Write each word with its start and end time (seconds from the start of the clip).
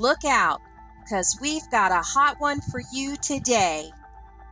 Look 0.00 0.24
out, 0.24 0.62
because 1.02 1.36
we've 1.42 1.68
got 1.70 1.92
a 1.92 2.00
hot 2.00 2.40
one 2.40 2.62
for 2.62 2.80
you 2.90 3.18
today. 3.18 3.92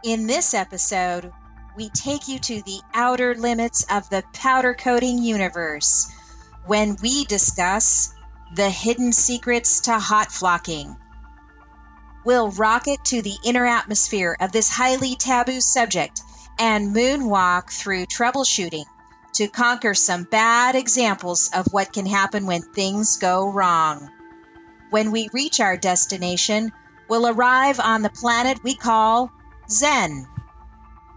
In 0.04 0.26
this 0.26 0.52
episode, 0.52 1.32
we 1.74 1.88
take 1.88 2.28
you 2.28 2.38
to 2.38 2.60
the 2.60 2.82
outer 2.92 3.34
limits 3.34 3.86
of 3.90 4.10
the 4.10 4.22
powder 4.34 4.74
coating 4.74 5.22
universe 5.22 6.12
when 6.66 6.98
we 7.02 7.24
discuss 7.24 8.12
the 8.56 8.68
hidden 8.68 9.10
secrets 9.10 9.80
to 9.80 9.98
hot 9.98 10.30
flocking. 10.30 10.94
We'll 12.26 12.50
rocket 12.50 13.02
to 13.06 13.22
the 13.22 13.38
inner 13.42 13.64
atmosphere 13.64 14.36
of 14.38 14.52
this 14.52 14.68
highly 14.68 15.16
taboo 15.16 15.62
subject 15.62 16.20
and 16.58 16.94
moonwalk 16.94 17.72
through 17.72 18.04
troubleshooting 18.04 18.84
to 19.36 19.48
conquer 19.48 19.94
some 19.94 20.24
bad 20.24 20.74
examples 20.74 21.48
of 21.54 21.68
what 21.72 21.94
can 21.94 22.04
happen 22.04 22.44
when 22.44 22.60
things 22.60 23.16
go 23.16 23.50
wrong. 23.50 24.10
When 24.90 25.10
we 25.10 25.28
reach 25.32 25.60
our 25.60 25.76
destination, 25.76 26.72
we'll 27.08 27.28
arrive 27.28 27.78
on 27.80 28.02
the 28.02 28.10
planet 28.10 28.62
we 28.62 28.74
call 28.74 29.30
Zen. 29.68 30.26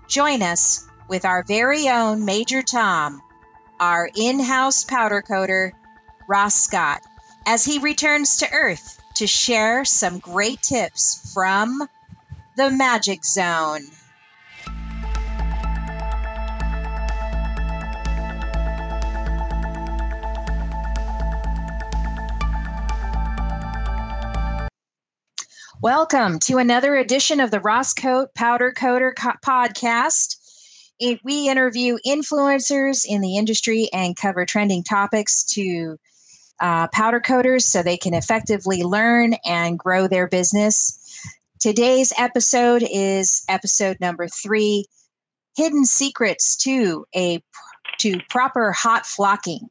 Join 0.07 0.41
us 0.41 0.85
with 1.07 1.23
our 1.25 1.43
very 1.43 1.87
own 1.87 2.25
Major 2.25 2.61
Tom, 2.61 3.21
our 3.79 4.09
in 4.13 4.39
house 4.39 4.83
powder 4.83 5.21
coater, 5.21 5.73
Ross 6.27 6.55
Scott, 6.55 7.01
as 7.45 7.63
he 7.63 7.79
returns 7.79 8.37
to 8.37 8.51
Earth 8.51 9.01
to 9.15 9.27
share 9.27 9.85
some 9.85 10.19
great 10.19 10.61
tips 10.61 11.31
from 11.33 11.87
the 12.55 12.69
Magic 12.69 13.23
Zone. 13.23 13.81
Welcome 25.81 26.37
to 26.41 26.59
another 26.59 26.95
edition 26.95 27.39
of 27.39 27.49
the 27.49 27.59
Ross 27.59 27.91
Coat 27.91 28.35
Powder 28.35 28.71
Coater 28.71 29.15
Co- 29.17 29.31
podcast. 29.43 30.35
It, 30.99 31.19
we 31.23 31.49
interview 31.49 31.97
influencers 32.05 33.03
in 33.03 33.21
the 33.21 33.35
industry 33.35 33.89
and 33.91 34.15
cover 34.15 34.45
trending 34.45 34.83
topics 34.83 35.43
to 35.55 35.97
uh, 36.59 36.87
powder 36.89 37.19
coaters 37.19 37.65
so 37.65 37.81
they 37.81 37.97
can 37.97 38.13
effectively 38.13 38.83
learn 38.83 39.33
and 39.43 39.79
grow 39.79 40.07
their 40.07 40.27
business. 40.27 40.99
Today's 41.59 42.13
episode 42.15 42.83
is 42.87 43.43
episode 43.49 43.97
number 43.99 44.27
three 44.27 44.85
hidden 45.57 45.85
secrets 45.85 46.55
to 46.57 47.05
a 47.15 47.41
to 47.97 48.19
proper 48.29 48.71
hot 48.71 49.07
flocking 49.07 49.67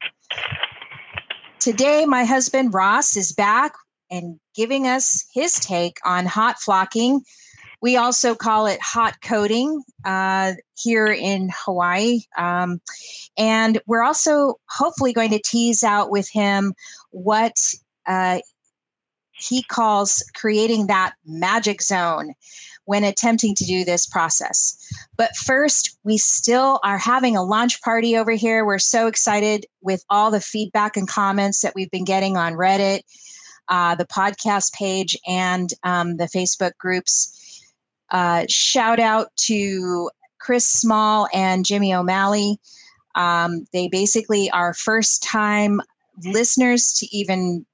today 1.59 2.05
my 2.05 2.25
husband 2.25 2.73
ross 2.73 3.17
is 3.17 3.33
back 3.33 3.73
and 4.11 4.39
giving 4.55 4.87
us 4.87 5.27
his 5.33 5.55
take 5.55 5.99
on 6.05 6.27
hot 6.27 6.59
flocking. 6.59 7.23
We 7.83 7.97
also 7.97 8.35
call 8.35 8.67
it 8.67 8.81
hot 8.83 9.21
coating 9.23 9.83
uh, 10.05 10.53
here 10.77 11.07
in 11.07 11.51
Hawaii. 11.55 12.21
Um, 12.37 12.81
and 13.39 13.81
we're 13.87 14.03
also 14.03 14.57
hopefully 14.69 15.13
going 15.13 15.31
to 15.31 15.41
tease 15.43 15.83
out 15.83 16.11
with 16.11 16.29
him 16.29 16.75
what 17.11 17.55
uh, 18.07 18.41
he 19.33 19.63
calls 19.63 20.23
creating 20.35 20.89
that 20.89 21.15
magic 21.25 21.81
zone 21.81 22.35
when 22.85 23.05
attempting 23.05 23.55
to 23.55 23.65
do 23.65 23.85
this 23.85 24.07
process. 24.07 24.77
But 25.17 25.37
first, 25.37 25.97
we 26.05 26.19
still 26.19 26.81
are 26.83 26.99
having 26.99 27.37
a 27.37 27.43
launch 27.43 27.81
party 27.83 28.17
over 28.17 28.33
here. 28.33 28.65
We're 28.65 28.79
so 28.79 29.07
excited 29.07 29.65
with 29.81 30.05
all 30.11 30.31
the 30.31 30.41
feedback 30.41 30.97
and 30.97 31.09
comments 31.09 31.63
that 31.63 31.75
we've 31.75 31.91
been 31.91 32.05
getting 32.05 32.37
on 32.37 32.55
Reddit 32.55 33.03
uh, 33.71 33.95
the 33.95 34.07
podcast 34.07 34.73
page, 34.75 35.17
and 35.27 35.71
um, 35.85 36.17
the 36.17 36.27
Facebook 36.27 36.77
groups. 36.77 37.37
Uh, 38.11 38.45
shout 38.49 39.01
out 39.01 39.29
to 39.37 40.11
Chris 40.41 40.67
Small 40.67 41.29
and 41.33 41.65
Jimmy 41.65 41.95
O'Malley. 41.95 42.59
Um, 43.15 43.67
they 43.73 43.89
basically 43.89 44.51
are 44.51 44.75
first 44.75 45.23
time 45.23 45.81
listeners 46.25 46.93
to 46.95 47.07
even 47.17 47.65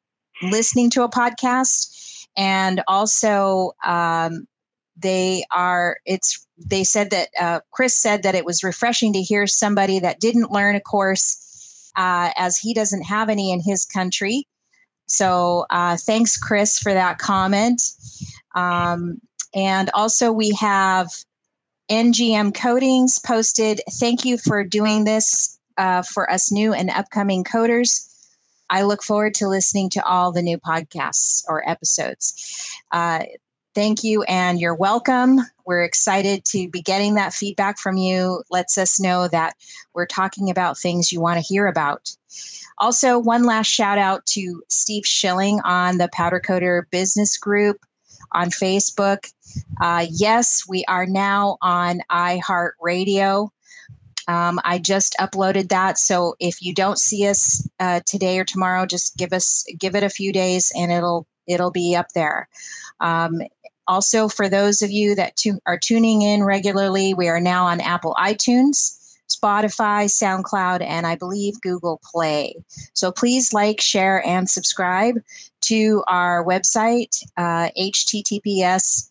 listening 0.43 0.91
to 0.91 1.03
a 1.03 1.11
podcast. 1.11 2.27
And 2.37 2.83
also, 2.87 3.73
um, 3.85 4.47
they 4.97 5.45
are, 5.51 5.99
it's, 6.05 6.47
they 6.59 6.85
said 6.85 7.11
that, 7.11 7.29
uh, 7.41 7.61
Chris 7.71 7.97
said 7.97 8.23
that 8.23 8.35
it 8.35 8.45
was 8.45 8.62
refreshing 8.62 9.12
to 9.15 9.23
hear 9.23 9.47
somebody 9.47 9.99
that 10.01 10.21
didn't 10.21 10.53
learn 10.53 10.75
a 10.75 10.81
course 10.81 11.91
uh, 11.97 12.31
as 12.37 12.59
he 12.59 12.75
doesn't 12.75 13.03
have 13.03 13.31
any 13.31 13.53
in 13.53 13.61
his 13.61 13.85
country. 13.87 14.47
So 15.06 15.67
uh, 15.71 15.97
thanks, 15.97 16.37
Chris, 16.37 16.78
for 16.78 16.93
that 16.93 17.19
comment. 17.19 17.83
Um, 18.55 19.21
and 19.55 19.91
also, 19.94 20.33
we 20.33 20.50
have 20.61 21.09
NGM 21.91 22.55
Coatings 22.55 23.19
posted. 23.19 23.81
Thank 23.93 24.25
you 24.25 24.39
for 24.39 24.65
doing 24.65 25.05
this 25.05 25.59
uh, 25.78 26.03
for 26.03 26.31
us 26.31 26.50
new 26.50 26.72
and 26.72 26.91
upcoming 26.91 27.44
coaters. 27.44 28.03
I 28.69 28.83
look 28.83 29.03
forward 29.03 29.34
to 29.34 29.49
listening 29.49 29.91
to 29.91 30.05
all 30.05 30.33
the 30.33 30.43
new 30.43 30.59
podcasts 30.59 31.44
or 31.49 31.69
episodes. 31.69 32.69
Uh, 32.91 33.25
thank 33.76 34.03
you, 34.03 34.22
and 34.22 34.59
you're 34.59 34.75
welcome. 34.75 35.38
We're 35.66 35.84
excited 35.84 36.47
to 36.47 36.69
be 36.70 36.81
getting 36.81 37.14
that 37.14 37.34
feedback 37.34 37.78
from 37.78 37.98
you. 37.98 38.42
Lets 38.50 38.78
us 38.78 38.98
know 38.98 39.28
that 39.28 39.54
we're 39.92 40.06
talking 40.06 40.48
about 40.48 40.78
things 40.78 41.12
you 41.12 41.20
want 41.20 41.37
to 41.37 41.47
hear 41.47 41.66
about. 41.66 42.10
Also, 42.78 43.19
one 43.19 43.44
last 43.44 43.66
shout 43.66 43.98
out 43.98 44.25
to 44.26 44.62
Steve 44.69 45.06
Schilling 45.06 45.60
on 45.62 45.98
the 45.98 46.09
Powder 46.10 46.41
Coater 46.41 46.88
Business 46.91 47.37
Group 47.37 47.76
on 48.32 48.48
Facebook. 48.48 49.31
Uh, 49.78 50.06
yes, 50.10 50.64
we 50.66 50.82
are 50.88 51.06
now 51.06 51.58
on 51.60 52.00
iHeartRadio. 52.10 53.50
Um, 54.26 54.58
I 54.64 54.78
just 54.78 55.14
uploaded 55.20 55.69
that, 55.69 55.98
so 55.98 56.34
if 56.41 56.62
you 56.62 56.72
don't 56.72 56.98
see 56.98 57.28
us 57.28 57.69
uh, 57.78 58.00
today 58.06 58.38
or 58.38 58.44
tomorrow, 58.44 58.87
just 58.87 59.19
give 59.19 59.34
us 59.34 59.66
give 59.78 59.94
it 59.94 60.03
a 60.03 60.08
few 60.08 60.32
days, 60.32 60.72
and 60.75 60.91
it'll 60.91 61.26
it'll 61.47 61.70
be 61.70 61.94
up 61.94 62.08
there. 62.14 62.48
Um, 63.00 63.43
also, 63.89 64.29
for 64.29 64.49
those 64.49 64.83
of 64.83 64.91
you 64.91 65.15
that 65.15 65.37
tu- 65.37 65.61
are 65.67 65.79
tuning 65.79 66.23
in 66.23 66.43
regularly, 66.43 67.15
we 67.15 67.29
are 67.29 67.41
now 67.41 67.67
on 67.67 67.81
Apple 67.81 68.17
iTunes. 68.19 69.03
Spotify, 69.29 70.07
SoundCloud, 70.07 70.83
and 70.83 71.07
I 71.07 71.15
believe 71.17 71.61
Google 71.61 72.01
Play. 72.05 72.55
So 72.95 73.11
please 73.11 73.53
like, 73.53 73.81
share, 73.81 74.25
and 74.25 74.49
subscribe 74.49 75.17
to 75.63 76.05
our 76.07 76.45
website, 76.45 77.21
uh, 77.37 77.71
https 77.77 79.09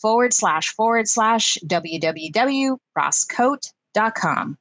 forward 0.00 0.34
slash 0.34 0.74
forward 0.74 1.06
slash 1.08 1.56
www.rosscoat.com. 1.66 4.58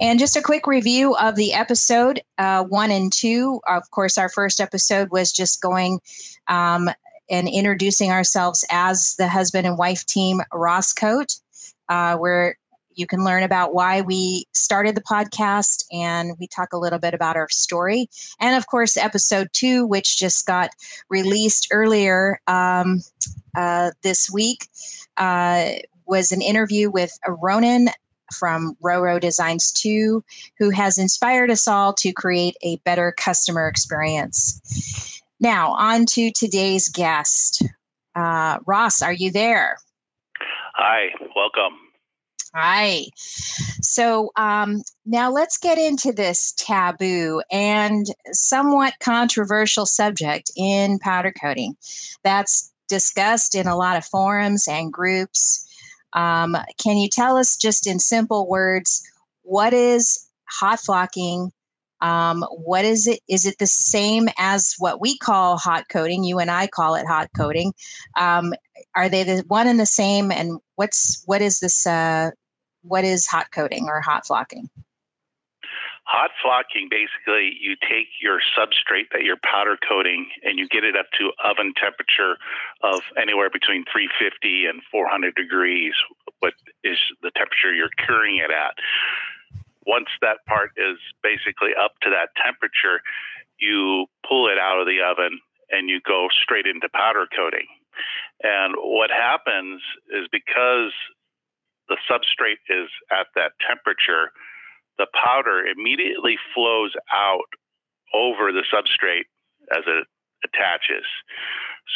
And 0.00 0.18
just 0.18 0.36
a 0.36 0.42
quick 0.42 0.66
review 0.66 1.14
of 1.16 1.36
the 1.36 1.54
episode 1.54 2.20
uh, 2.38 2.64
one 2.64 2.90
and 2.90 3.12
two. 3.12 3.60
Of 3.66 3.90
course, 3.90 4.18
our 4.18 4.28
first 4.28 4.60
episode 4.60 5.10
was 5.10 5.32
just 5.32 5.62
going 5.62 6.00
um, 6.48 6.90
and 7.30 7.48
introducing 7.48 8.10
ourselves 8.10 8.64
as 8.70 9.14
the 9.16 9.28
husband 9.28 9.66
and 9.66 9.78
wife 9.78 10.04
team 10.06 10.40
Ross 10.52 10.92
Coat. 10.92 11.36
Uh, 11.88 12.16
we're 12.18 12.54
you 12.96 13.06
can 13.06 13.24
learn 13.24 13.42
about 13.42 13.74
why 13.74 14.00
we 14.00 14.46
started 14.52 14.94
the 14.94 15.02
podcast 15.02 15.84
and 15.92 16.32
we 16.38 16.46
talk 16.46 16.72
a 16.72 16.78
little 16.78 16.98
bit 16.98 17.14
about 17.14 17.36
our 17.36 17.48
story. 17.48 18.08
And 18.40 18.56
of 18.56 18.66
course, 18.66 18.96
episode 18.96 19.48
two, 19.52 19.86
which 19.86 20.16
just 20.18 20.46
got 20.46 20.70
released 21.08 21.68
earlier 21.72 22.40
um, 22.46 23.00
uh, 23.56 23.90
this 24.02 24.30
week, 24.30 24.68
uh, 25.16 25.70
was 26.06 26.32
an 26.32 26.42
interview 26.42 26.90
with 26.90 27.18
Ronan 27.26 27.88
from 28.32 28.76
Roro 28.82 29.20
Designs 29.20 29.72
2, 29.72 30.22
who 30.58 30.70
has 30.70 30.98
inspired 30.98 31.50
us 31.50 31.68
all 31.68 31.92
to 31.94 32.12
create 32.12 32.56
a 32.62 32.76
better 32.84 33.12
customer 33.16 33.68
experience. 33.68 35.13
Now, 35.44 35.74
on 35.74 36.06
to 36.06 36.30
today's 36.30 36.88
guest. 36.88 37.62
Uh, 38.14 38.60
Ross, 38.66 39.02
are 39.02 39.12
you 39.12 39.30
there? 39.30 39.76
Hi, 40.74 41.08
welcome. 41.36 41.78
Hi. 42.54 43.04
So 43.82 44.30
um, 44.36 44.80
now 45.04 45.30
let's 45.30 45.58
get 45.58 45.76
into 45.76 46.12
this 46.12 46.54
taboo 46.56 47.42
and 47.52 48.06
somewhat 48.32 48.94
controversial 49.00 49.84
subject 49.84 50.50
in 50.56 50.98
powder 51.00 51.34
coating 51.38 51.76
that's 52.22 52.72
discussed 52.88 53.54
in 53.54 53.66
a 53.66 53.76
lot 53.76 53.98
of 53.98 54.06
forums 54.06 54.66
and 54.66 54.90
groups. 54.90 55.68
Um, 56.14 56.56
can 56.82 56.96
you 56.96 57.10
tell 57.10 57.36
us 57.36 57.58
just 57.58 57.86
in 57.86 57.98
simple 57.98 58.48
words 58.48 59.02
what 59.42 59.74
is 59.74 60.26
hot 60.46 60.80
flocking? 60.80 61.52
Um, 62.04 62.44
what 62.50 62.84
is 62.84 63.06
it? 63.06 63.20
Is 63.28 63.46
it 63.46 63.56
the 63.58 63.66
same 63.66 64.28
as 64.38 64.74
what 64.78 65.00
we 65.00 65.16
call 65.16 65.56
hot 65.56 65.88
coating? 65.88 66.22
You 66.22 66.38
and 66.38 66.50
I 66.50 66.66
call 66.66 66.96
it 66.96 67.06
hot 67.06 67.30
coating. 67.34 67.72
Um, 68.14 68.52
are 68.94 69.08
they 69.08 69.22
the 69.22 69.42
one 69.48 69.66
and 69.66 69.80
the 69.80 69.86
same? 69.86 70.30
And 70.30 70.60
what's 70.76 71.22
what 71.24 71.40
is 71.40 71.60
this 71.60 71.86
uh, 71.86 72.30
what 72.82 73.04
is 73.04 73.26
hot 73.26 73.50
coating 73.52 73.86
or 73.88 74.02
hot 74.02 74.26
flocking? 74.26 74.68
Hot 76.06 76.30
flocking 76.42 76.90
basically 76.90 77.56
you 77.58 77.74
take 77.80 78.08
your 78.20 78.38
substrate 78.52 79.08
that 79.12 79.22
you're 79.22 79.40
powder 79.42 79.78
coating 79.88 80.26
and 80.42 80.58
you 80.58 80.68
get 80.68 80.84
it 80.84 80.94
up 80.94 81.06
to 81.18 81.32
oven 81.42 81.72
temperature 81.80 82.36
of 82.82 83.00
anywhere 83.16 83.48
between 83.48 83.84
350 83.90 84.66
and 84.66 84.82
400 84.92 85.34
degrees, 85.34 85.94
what 86.40 86.52
is 86.84 86.98
the 87.22 87.30
temperature 87.34 87.72
you're 87.72 87.88
curing 88.04 88.36
it 88.36 88.50
at. 88.50 88.74
Once 89.86 90.08
that 90.20 90.38
part 90.46 90.70
is 90.76 90.98
basically 91.22 91.70
up 91.76 91.92
to 92.02 92.10
that 92.10 92.30
temperature, 92.42 93.00
you 93.58 94.06
pull 94.28 94.48
it 94.48 94.58
out 94.58 94.80
of 94.80 94.86
the 94.86 95.00
oven 95.00 95.38
and 95.70 95.88
you 95.88 96.00
go 96.06 96.28
straight 96.42 96.66
into 96.66 96.88
powder 96.92 97.26
coating. 97.34 97.66
And 98.42 98.74
what 98.78 99.10
happens 99.10 99.80
is 100.10 100.26
because 100.32 100.92
the 101.88 101.96
substrate 102.10 102.62
is 102.68 102.88
at 103.12 103.26
that 103.34 103.52
temperature, 103.66 104.32
the 104.98 105.06
powder 105.12 105.64
immediately 105.64 106.36
flows 106.54 106.92
out 107.12 107.50
over 108.14 108.52
the 108.52 108.64
substrate 108.72 109.28
as 109.72 109.84
it 109.86 110.06
attaches. 110.44 111.06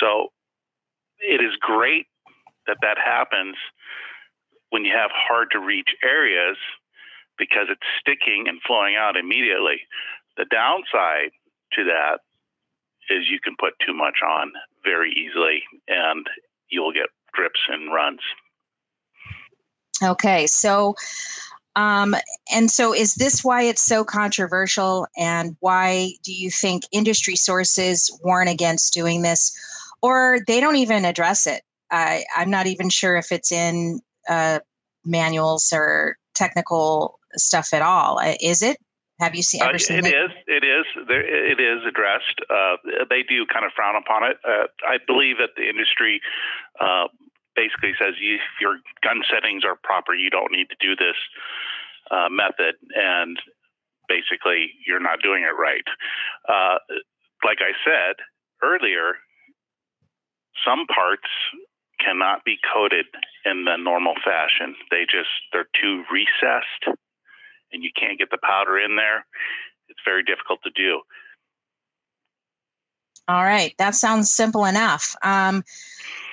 So 0.00 0.28
it 1.20 1.40
is 1.42 1.56
great 1.60 2.06
that 2.66 2.78
that 2.82 2.98
happens 2.98 3.56
when 4.70 4.84
you 4.84 4.92
have 4.94 5.10
hard 5.12 5.48
to 5.52 5.58
reach 5.58 5.88
areas 6.04 6.56
because 7.38 7.66
it's 7.70 7.80
sticking 8.00 8.46
and 8.48 8.60
flowing 8.66 8.96
out 8.96 9.16
immediately. 9.16 9.80
The 10.36 10.46
downside 10.50 11.30
to 11.74 11.84
that 11.84 12.20
is 13.10 13.28
you 13.28 13.40
can 13.42 13.56
put 13.58 13.74
too 13.84 13.94
much 13.94 14.16
on 14.26 14.52
very 14.84 15.12
easily 15.12 15.62
and 15.88 16.26
you'll 16.68 16.92
get 16.92 17.08
drips 17.34 17.60
and 17.70 17.92
runs. 17.92 18.20
Okay, 20.02 20.46
so 20.46 20.94
um, 21.76 22.16
and 22.52 22.70
so 22.70 22.92
is 22.92 23.14
this 23.14 23.44
why 23.44 23.62
it's 23.62 23.82
so 23.82 24.04
controversial 24.04 25.06
and 25.16 25.56
why 25.60 26.12
do 26.24 26.32
you 26.32 26.50
think 26.50 26.82
industry 26.92 27.36
sources 27.36 28.10
warn 28.24 28.48
against 28.48 28.92
doing 28.92 29.22
this 29.22 29.56
or 30.02 30.40
they 30.46 30.60
don't 30.60 30.76
even 30.76 31.04
address 31.04 31.46
it? 31.46 31.62
I, 31.90 32.24
I'm 32.36 32.50
not 32.50 32.66
even 32.66 32.90
sure 32.90 33.16
if 33.16 33.30
it's 33.30 33.52
in 33.52 34.00
uh, 34.28 34.58
manuals 35.04 35.72
or 35.72 36.16
technical 36.34 37.18
stuff 37.38 37.72
at 37.72 37.82
all. 37.82 38.18
Uh, 38.18 38.34
is 38.40 38.62
it? 38.62 38.78
Have 39.20 39.34
you 39.34 39.42
seen? 39.42 39.62
Ever 39.62 39.74
uh, 39.74 39.78
seen 39.78 39.98
it, 39.98 40.06
it 40.06 40.14
is. 40.14 40.30
It 40.46 40.64
is. 40.64 40.86
There, 41.08 41.24
it 41.26 41.60
is 41.60 41.82
addressed. 41.86 42.38
Uh, 42.48 42.76
they 43.10 43.22
do 43.22 43.46
kind 43.52 43.66
of 43.66 43.72
frown 43.74 43.96
upon 43.96 44.22
it. 44.30 44.38
Uh, 44.46 44.70
I 44.86 44.98
believe 45.04 45.38
that 45.38 45.50
the 45.56 45.68
industry 45.68 46.20
uh, 46.80 47.08
basically 47.56 47.92
says 47.98 48.14
if 48.22 48.40
your 48.60 48.78
gun 49.02 49.22
settings 49.26 49.64
are 49.64 49.74
proper, 49.82 50.14
you 50.14 50.30
don't 50.30 50.52
need 50.52 50.70
to 50.70 50.78
do 50.78 50.94
this 50.94 51.18
uh, 52.10 52.28
method, 52.30 52.78
and 52.94 53.38
basically 54.06 54.70
you're 54.86 55.02
not 55.02 55.18
doing 55.22 55.42
it 55.42 55.58
right. 55.58 55.86
Uh, 56.48 56.78
like 57.44 57.58
I 57.58 57.74
said 57.82 58.22
earlier, 58.62 59.18
some 60.64 60.86
parts 60.86 61.28
cannot 61.98 62.44
be 62.44 62.56
coated 62.72 63.06
in 63.44 63.64
the 63.64 63.76
normal 63.76 64.14
fashion. 64.24 64.76
They 64.90 65.02
just 65.10 65.34
they're 65.52 65.68
too 65.74 66.04
recessed 66.10 66.98
and 67.72 67.82
you 67.82 67.90
can't 67.98 68.18
get 68.18 68.30
the 68.30 68.38
powder 68.42 68.78
in 68.78 68.96
there, 68.96 69.26
it's 69.88 70.00
very 70.04 70.22
difficult 70.22 70.60
to 70.64 70.70
do. 70.70 71.00
All 73.28 73.44
right, 73.44 73.74
that 73.78 73.94
sounds 73.94 74.32
simple 74.32 74.64
enough. 74.64 75.14
Um, 75.22 75.62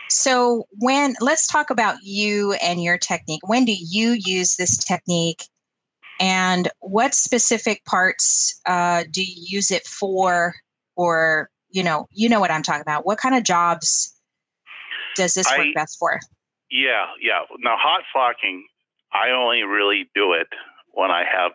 so, 0.09 0.65
when 0.79 1.15
let's 1.19 1.47
talk 1.47 1.69
about 1.69 1.97
you 2.03 2.53
and 2.53 2.81
your 2.81 2.97
technique. 2.97 3.47
When 3.47 3.65
do 3.65 3.73
you 3.77 4.11
use 4.11 4.55
this 4.55 4.77
technique, 4.77 5.43
and 6.19 6.69
what 6.79 7.13
specific 7.13 7.83
parts 7.85 8.61
uh, 8.65 9.03
do 9.11 9.23
you 9.23 9.57
use 9.57 9.71
it 9.71 9.85
for? 9.85 10.55
Or 10.95 11.49
you 11.69 11.83
know, 11.83 12.07
you 12.11 12.29
know 12.29 12.39
what 12.39 12.51
I'm 12.51 12.63
talking 12.63 12.81
about. 12.81 13.05
What 13.05 13.17
kind 13.17 13.35
of 13.35 13.43
jobs 13.43 14.13
does 15.15 15.33
this 15.33 15.47
work 15.57 15.67
I, 15.67 15.73
best 15.73 15.97
for? 15.99 16.19
Yeah, 16.71 17.07
yeah. 17.21 17.39
Now, 17.59 17.75
hot 17.77 18.03
flocking, 18.13 18.65
I 19.13 19.31
only 19.31 19.63
really 19.63 20.09
do 20.15 20.33
it 20.33 20.47
when 20.95 21.11
I 21.11 21.23
have 21.27 21.51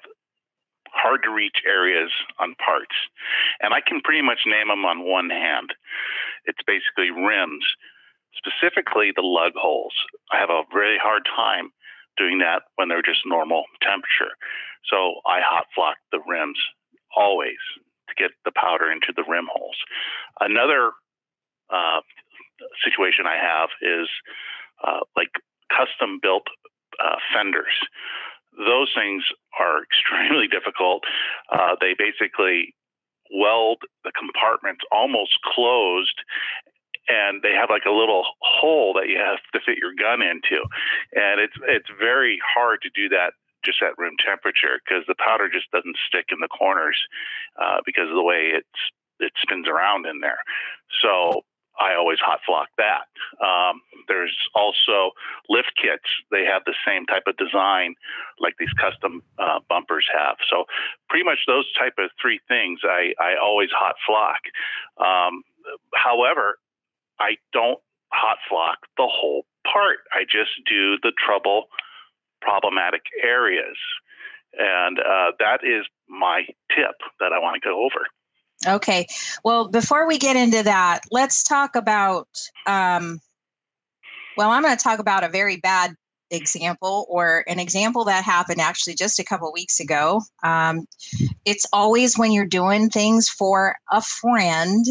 hard 0.93 1.23
to 1.25 1.31
reach 1.31 1.63
areas 1.67 2.11
on 2.39 2.55
parts. 2.57 2.95
And 3.61 3.75
I 3.75 3.81
can 3.81 4.01
pretty 4.01 4.23
much 4.23 4.41
name 4.47 4.69
them 4.69 4.85
on 4.85 5.09
one 5.09 5.31
hand. 5.31 5.71
It's 6.45 6.63
basically 6.67 7.11
rims, 7.11 7.65
specifically 8.37 9.13
the 9.15 9.27
lug 9.27 9.53
holes. 9.57 9.95
I 10.33 10.39
have 10.39 10.51
a 10.51 10.63
very 10.73 10.99
hard 10.99 11.23
time 11.25 11.71
doing 12.17 12.39
that 12.39 12.63
when 12.77 12.89
they're 12.89 13.03
just 13.03 13.23
normal 13.25 13.65
temperature. 13.83 14.35
So 14.85 15.21
I 15.27 15.41
hot 15.41 15.67
flock 15.75 15.97
the 16.13 16.21
rims 16.27 16.59
always 17.17 17.61
to 18.09 18.15
get 18.17 18.31
the 18.45 18.53
powder 18.53 18.91
into 18.91 19.13
the 19.15 19.25
rim 19.29 19.47
holes. 19.51 19.77
Another 20.41 20.93
uh, 21.71 22.01
situation 22.85 23.27
I 23.27 23.37
have 23.37 23.71
is 23.81 24.09
uh, 24.87 25.01
like 25.17 25.31
custom 25.71 26.19
built 26.21 26.47
uh, 26.99 27.17
fenders 27.33 27.73
those 28.57 28.91
things 28.95 29.25
are 29.59 29.83
extremely 29.89 30.49
difficult. 30.49 31.05
Uh, 31.53 31.77
they 31.81 31.95
basically 31.97 32.75
weld 33.31 33.79
the 34.05 34.13
compartments 34.19 34.83
almost 34.91 35.39
closed 35.55 36.19
and 37.09 37.43
they 37.43 37.53
have 37.53 37.71
like 37.71 37.87
a 37.87 37.95
little 37.95 38.25
hole 38.43 38.93
that 38.95 39.09
you 39.09 39.19
have 39.19 39.39
to 39.53 39.61
fit 39.65 39.79
your 39.79 39.95
gun 39.95 40.21
into 40.21 40.59
and 41.15 41.41
it's 41.41 41.55
it's 41.69 41.89
very 41.99 42.39
hard 42.43 42.83
to 42.83 42.91
do 42.91 43.09
that 43.09 43.33
just 43.65 43.83
at 43.83 43.97
room 43.99 44.15
temperature 44.19 44.81
because 44.83 45.05
the 45.07 45.15
powder 45.15 45.49
just 45.49 45.71
doesn't 45.71 45.97
stick 46.09 46.27
in 46.33 46.39
the 46.41 46.49
corners 46.49 46.99
uh, 47.63 47.79
because 47.87 48.09
of 48.09 48.17
the 48.17 48.23
way 48.23 48.51
it's 48.55 48.83
it 49.21 49.33
spins 49.39 49.69
around 49.69 50.07
in 50.07 50.21
there 50.21 50.43
so 51.03 51.43
I 51.81 51.97
always 51.97 52.19
hot 52.21 52.41
flock 52.47 52.69
that. 52.77 53.09
Um, 53.43 53.81
there's 54.07 54.37
also 54.55 55.13
lift 55.49 55.73
kits. 55.81 56.05
They 56.31 56.45
have 56.45 56.63
the 56.67 56.75
same 56.87 57.07
type 57.07 57.25
of 57.27 57.37
design 57.37 57.95
like 58.39 58.55
these 58.59 58.73
custom 58.77 59.23
uh, 59.39 59.61
bumpers 59.69 60.07
have. 60.13 60.37
So 60.49 60.65
pretty 61.09 61.25
much 61.25 61.39
those 61.47 61.67
type 61.79 61.95
of 61.99 62.11
three 62.21 62.41
things 62.49 62.81
I, 62.85 63.15
I 63.19 63.41
always 63.43 63.71
hot 63.73 63.97
flock. 64.07 64.41
Um, 65.01 65.43
however, 65.95 66.59
I 67.19 67.37
don't 67.53 67.81
hot 68.13 68.39
flock 68.49 68.79
the 68.97 69.09
whole 69.09 69.45
part. 69.65 69.99
I 70.13 70.25
just 70.25 70.51
do 70.69 70.97
the 71.03 71.13
trouble 71.17 71.67
problematic 72.41 73.03
areas. 73.23 73.77
And 74.59 74.99
uh, 74.99 75.33
that 75.39 75.61
is 75.63 75.87
my 76.09 76.43
tip 76.75 76.97
that 77.21 77.33
I 77.33 77.39
want 77.39 77.61
to 77.61 77.67
go 77.67 77.85
over. 77.85 78.07
Okay. 78.67 79.07
Well, 79.45 79.69
before 79.69 80.07
we 80.07 80.19
get 80.19 80.37
into 80.37 80.63
that, 80.63 81.01
let's 81.11 81.43
talk 81.43 81.77
about. 81.77 82.29
Um, 82.67 83.21
well, 84.37 84.51
I'm 84.51 84.63
going 84.63 84.77
to 84.77 84.83
talk 84.83 84.99
about 84.99 85.25
a 85.25 85.29
very 85.29 85.57
bad 85.57 85.95
example 86.31 87.07
or 87.09 87.45
an 87.49 87.59
example 87.59 88.05
that 88.05 88.25
happened 88.25 88.61
actually 88.61 88.95
just 88.95 89.19
a 89.19 89.25
couple 89.25 89.53
weeks 89.53 89.81
ago. 89.81 90.23
Um, 90.43 90.87
it's 91.45 91.67
always 91.73 92.17
when 92.17 92.33
you're 92.33 92.47
doing 92.47 92.89
things 92.89 93.29
for 93.29 93.77
a 93.91 94.01
friend 94.01 94.85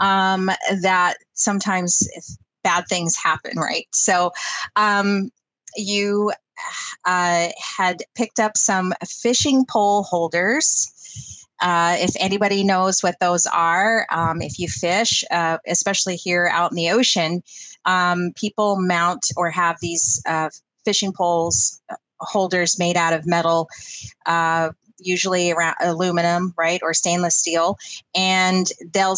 um, 0.00 0.50
that 0.80 1.16
sometimes 1.34 2.08
bad 2.64 2.84
things 2.88 3.16
happen, 3.16 3.58
right? 3.58 3.86
So 3.92 4.32
um, 4.76 5.30
you 5.76 6.32
uh, 7.04 7.48
had 7.78 8.02
picked 8.14 8.38
up 8.38 8.56
some 8.56 8.94
fishing 9.06 9.64
pole 9.68 10.04
holders 10.04 10.92
uh, 11.62 11.96
if 11.98 12.10
anybody 12.18 12.64
knows 12.64 13.02
what 13.02 13.18
those 13.20 13.46
are, 13.46 14.06
um, 14.10 14.42
if 14.42 14.58
you 14.58 14.68
fish, 14.68 15.22
uh, 15.30 15.58
especially 15.66 16.16
here 16.16 16.50
out 16.52 16.72
in 16.72 16.76
the 16.76 16.90
ocean, 16.90 17.42
um, 17.84 18.32
people 18.34 18.80
mount 18.80 19.26
or 19.36 19.48
have 19.48 19.78
these 19.80 20.20
uh, 20.28 20.50
fishing 20.84 21.12
poles 21.12 21.80
uh, 21.88 21.94
holders 22.20 22.78
made 22.78 22.96
out 22.96 23.12
of 23.12 23.26
metal, 23.26 23.68
uh, 24.26 24.70
usually 24.98 25.52
around 25.52 25.74
aluminum, 25.80 26.52
right, 26.58 26.80
or 26.82 26.92
stainless 26.92 27.36
steel, 27.36 27.76
and 28.14 28.68
they'll 28.92 29.16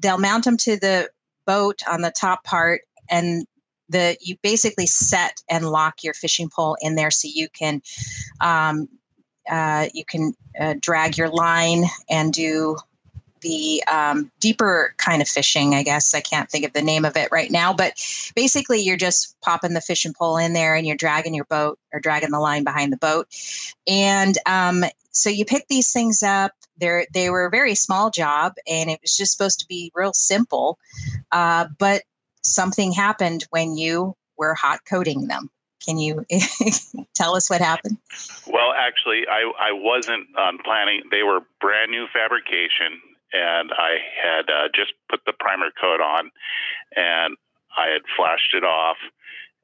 they'll 0.00 0.18
mount 0.18 0.44
them 0.44 0.56
to 0.56 0.76
the 0.76 1.08
boat 1.46 1.80
on 1.88 2.02
the 2.02 2.12
top 2.12 2.42
part, 2.44 2.82
and 3.08 3.46
the 3.88 4.16
you 4.20 4.36
basically 4.42 4.86
set 4.86 5.36
and 5.48 5.70
lock 5.70 6.02
your 6.02 6.14
fishing 6.14 6.50
pole 6.54 6.76
in 6.80 6.96
there 6.96 7.10
so 7.10 7.28
you 7.32 7.48
can 7.48 7.82
um, 8.40 8.88
uh, 9.50 9.88
you 9.92 10.04
can 10.04 10.34
uh, 10.58 10.74
drag 10.80 11.18
your 11.18 11.28
line 11.28 11.84
and 12.08 12.32
do 12.32 12.76
the 13.40 13.84
um, 13.92 14.32
deeper 14.40 14.94
kind 14.96 15.20
of 15.20 15.28
fishing, 15.28 15.74
I 15.74 15.82
guess. 15.82 16.14
I 16.14 16.20
can't 16.20 16.50
think 16.50 16.64
of 16.64 16.72
the 16.72 16.82
name 16.82 17.04
of 17.04 17.16
it 17.16 17.28
right 17.30 17.50
now, 17.50 17.72
but 17.72 17.92
basically, 18.34 18.80
you're 18.80 18.96
just 18.96 19.36
popping 19.42 19.74
the 19.74 19.80
fishing 19.80 20.14
pole 20.14 20.38
in 20.38 20.54
there 20.54 20.74
and 20.74 20.86
you're 20.86 20.96
dragging 20.96 21.34
your 21.34 21.44
boat 21.44 21.78
or 21.92 22.00
dragging 22.00 22.30
the 22.30 22.40
line 22.40 22.64
behind 22.64 22.92
the 22.92 22.96
boat. 22.96 23.28
And 23.86 24.36
um, 24.46 24.84
so 25.10 25.30
you 25.30 25.44
pick 25.44 25.68
these 25.68 25.92
things 25.92 26.22
up. 26.22 26.52
They're, 26.78 27.06
they 27.12 27.30
were 27.30 27.44
a 27.44 27.50
very 27.50 27.76
small 27.76 28.10
job 28.10 28.54
and 28.66 28.90
it 28.90 28.98
was 29.00 29.16
just 29.16 29.32
supposed 29.32 29.60
to 29.60 29.66
be 29.68 29.92
real 29.94 30.12
simple. 30.12 30.78
Uh, 31.30 31.66
but 31.78 32.02
something 32.42 32.92
happened 32.92 33.46
when 33.50 33.76
you 33.76 34.16
were 34.36 34.54
hot 34.54 34.80
coating 34.88 35.28
them. 35.28 35.50
Can 35.84 35.98
you 35.98 36.24
tell 37.14 37.36
us 37.36 37.50
what 37.50 37.60
happened? 37.60 37.98
Well, 38.46 38.72
actually, 38.76 39.26
I, 39.28 39.50
I 39.58 39.72
wasn't 39.72 40.26
um, 40.38 40.58
planning. 40.64 41.02
They 41.10 41.22
were 41.22 41.40
brand 41.60 41.90
new 41.90 42.06
fabrication, 42.12 43.00
and 43.32 43.70
I 43.72 43.98
had 44.22 44.50
uh, 44.50 44.68
just 44.74 44.92
put 45.10 45.20
the 45.26 45.32
primer 45.38 45.70
coat 45.78 46.00
on, 46.00 46.30
and 46.96 47.36
I 47.76 47.88
had 47.88 48.02
flashed 48.16 48.54
it 48.54 48.64
off, 48.64 48.96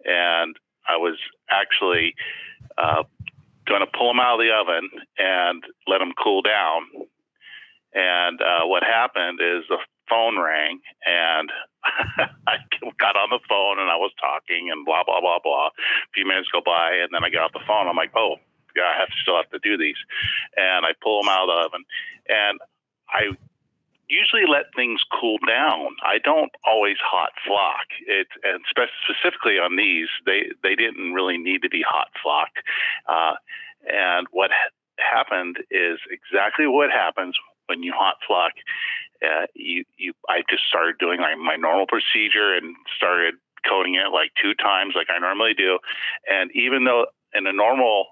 and 0.05 0.57
I 0.89 0.97
was 0.97 1.17
actually 1.51 2.15
uh, 2.77 3.05
going 3.67 3.81
to 3.81 3.91
pull 3.97 4.09
them 4.09 4.21
out 4.21 4.35
of 4.35 4.41
the 4.41 4.53
oven 4.53 4.91
and 5.19 5.63
let 5.87 5.99
them 5.99 6.13
cool 6.23 6.43
down. 6.43 6.83
And 7.95 8.41
uh, 8.41 8.67
what 8.67 8.83
happened 8.83 9.41
is 9.41 9.65
the 9.69 9.79
phone 10.11 10.39
rang, 10.39 10.81
and 11.07 11.51
I 12.47 12.59
got 12.99 13.17
on 13.17 13.31
the 13.31 13.41
phone 13.49 13.79
and 13.79 13.89
I 13.91 13.97
was 13.97 14.13
talking 14.21 14.69
and 14.71 14.85
blah 14.85 15.05
blah 15.05 15.21
blah 15.21 15.39
blah. 15.43 15.69
A 15.69 16.13
few 16.13 16.27
minutes 16.27 16.49
go 16.53 16.61
by, 16.65 16.99
and 17.01 17.11
then 17.13 17.25
I 17.25 17.31
get 17.31 17.41
off 17.41 17.53
the 17.53 17.65
phone. 17.67 17.87
I'm 17.87 17.97
like, 17.97 18.13
oh, 18.17 18.37
yeah, 18.77 18.91
I 18.95 18.99
have 18.99 19.09
to 19.09 19.21
still 19.23 19.37
have 19.37 19.51
to 19.51 19.63
do 19.63 19.79
these, 19.79 19.99
and 20.57 20.85
I 20.85 20.93
pull 21.01 21.23
them 21.23 21.31
out 21.31 21.49
of 21.49 21.55
the 21.55 21.59
oven, 21.67 21.85
and 22.29 22.59
I 23.09 23.39
usually 24.11 24.45
let 24.51 24.75
things 24.75 25.01
cool 25.21 25.39
down. 25.47 25.95
I 26.03 26.19
don't 26.19 26.51
always 26.67 26.97
hot 26.99 27.31
flock 27.47 27.87
it, 28.07 28.27
and 28.43 28.61
specifically 28.69 29.59
on 29.59 29.77
these, 29.77 30.09
they 30.27 30.51
they 30.63 30.75
didn't 30.75 31.15
really 31.15 31.39
need 31.39 31.63
to 31.63 31.71
be 31.71 31.83
hot 31.87 32.09
flock. 32.23 32.51
Uh, 33.09 33.35
and 33.87 34.27
what 34.33 34.51
ha- 34.51 34.75
happened 34.99 35.59
is 35.71 35.99
exactly 36.11 36.67
what 36.67 36.91
happens 36.91 37.37
when 37.71 37.83
you 37.87 37.95
hot 37.97 38.19
flock. 38.27 38.53
Uh, 39.23 39.47
you 39.55 39.85
you 39.97 40.13
I 40.29 40.43
just 40.51 40.67
started 40.67 40.99
doing 40.99 41.21
like 41.21 41.39
my 41.39 41.55
normal 41.55 41.87
procedure 41.87 42.53
and 42.59 42.75
started 42.97 43.35
coating 43.63 43.95
it 43.95 44.11
like 44.11 44.35
two 44.43 44.55
times 44.59 44.95
like 44.97 45.07
I 45.07 45.19
normally 45.21 45.55
do, 45.55 45.79
and 46.27 46.51
even 46.53 46.85
though 46.85 47.07
in 47.33 47.47
a 47.47 47.53
normal 47.53 48.07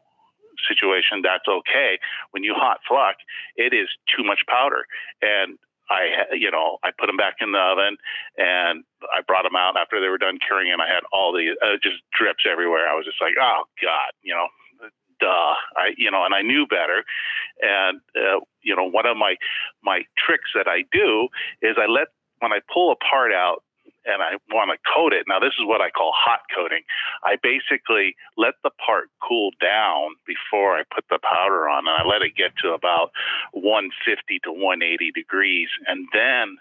situation 0.67 1.23
that's 1.23 1.47
okay 1.47 1.99
when 2.33 2.43
you 2.43 2.53
hot 2.53 2.79
flock 2.83 3.15
it 3.55 3.73
is 3.73 3.87
too 4.11 4.25
much 4.27 4.43
powder 4.51 4.83
and 5.23 5.55
I, 5.89 6.35
you 6.37 6.51
know, 6.51 6.77
I 6.85 6.91
put 6.93 7.07
them 7.07 7.17
back 7.17 7.41
in 7.41 7.53
the 7.53 7.59
oven 7.59 7.97
and 8.37 8.85
I 9.09 9.25
brought 9.25 9.45
them 9.45 9.57
out 9.57 9.77
after 9.81 10.01
they 10.01 10.09
were 10.09 10.21
done 10.21 10.37
curing 10.37 10.69
and 10.71 10.83
I 10.83 10.89
had 10.89 11.01
all 11.13 11.33
the 11.33 11.57
uh, 11.65 11.81
just 11.83 12.05
drips 12.13 12.45
everywhere. 12.45 12.85
I 12.89 12.93
was 12.93 13.09
just 13.09 13.23
like, 13.25 13.41
oh 13.41 13.65
God, 13.81 14.13
you 14.21 14.35
know, 14.35 14.53
duh. 15.21 15.55
I, 15.77 15.95
you 15.97 16.11
know, 16.11 16.25
and 16.25 16.35
I 16.35 16.43
knew 16.43 16.67
better. 16.67 17.05
And, 17.63 18.01
uh, 18.17 18.41
you 18.63 18.75
know, 18.75 18.89
one 18.89 19.07
of 19.07 19.17
my, 19.17 19.37
my 19.83 20.03
tricks 20.17 20.51
that 20.55 20.69
I 20.69 20.85
do 20.93 21.29
is 21.63 21.77
I 21.79 21.87
let, 21.87 22.09
when 22.41 22.53
I 22.53 22.61
pull 22.73 22.93
a 22.93 22.97
part 22.97 23.33
out, 23.33 23.63
and 24.09 24.23
I 24.23 24.41
want 24.51 24.73
to 24.73 24.79
coat 24.89 25.13
it. 25.13 25.27
Now, 25.29 25.39
this 25.39 25.53
is 25.61 25.67
what 25.67 25.81
I 25.81 25.91
call 25.91 26.13
hot 26.17 26.41
coating. 26.55 26.83
I 27.25 27.37
basically 27.43 28.17
let 28.37 28.55
the 28.65 28.71
part 28.85 29.11
cool 29.21 29.51
down 29.61 30.17
before 30.27 30.77
I 30.77 30.83
put 30.95 31.05
the 31.11 31.19
powder 31.21 31.69
on, 31.69 31.87
and 31.87 31.95
I 31.95 32.09
let 32.09 32.23
it 32.23 32.35
get 32.35 32.57
to 32.65 32.73
about 32.73 33.13
150 33.53 34.41
to 34.45 34.51
180 34.51 35.13
degrees, 35.13 35.69
and 35.87 36.09
then 36.13 36.57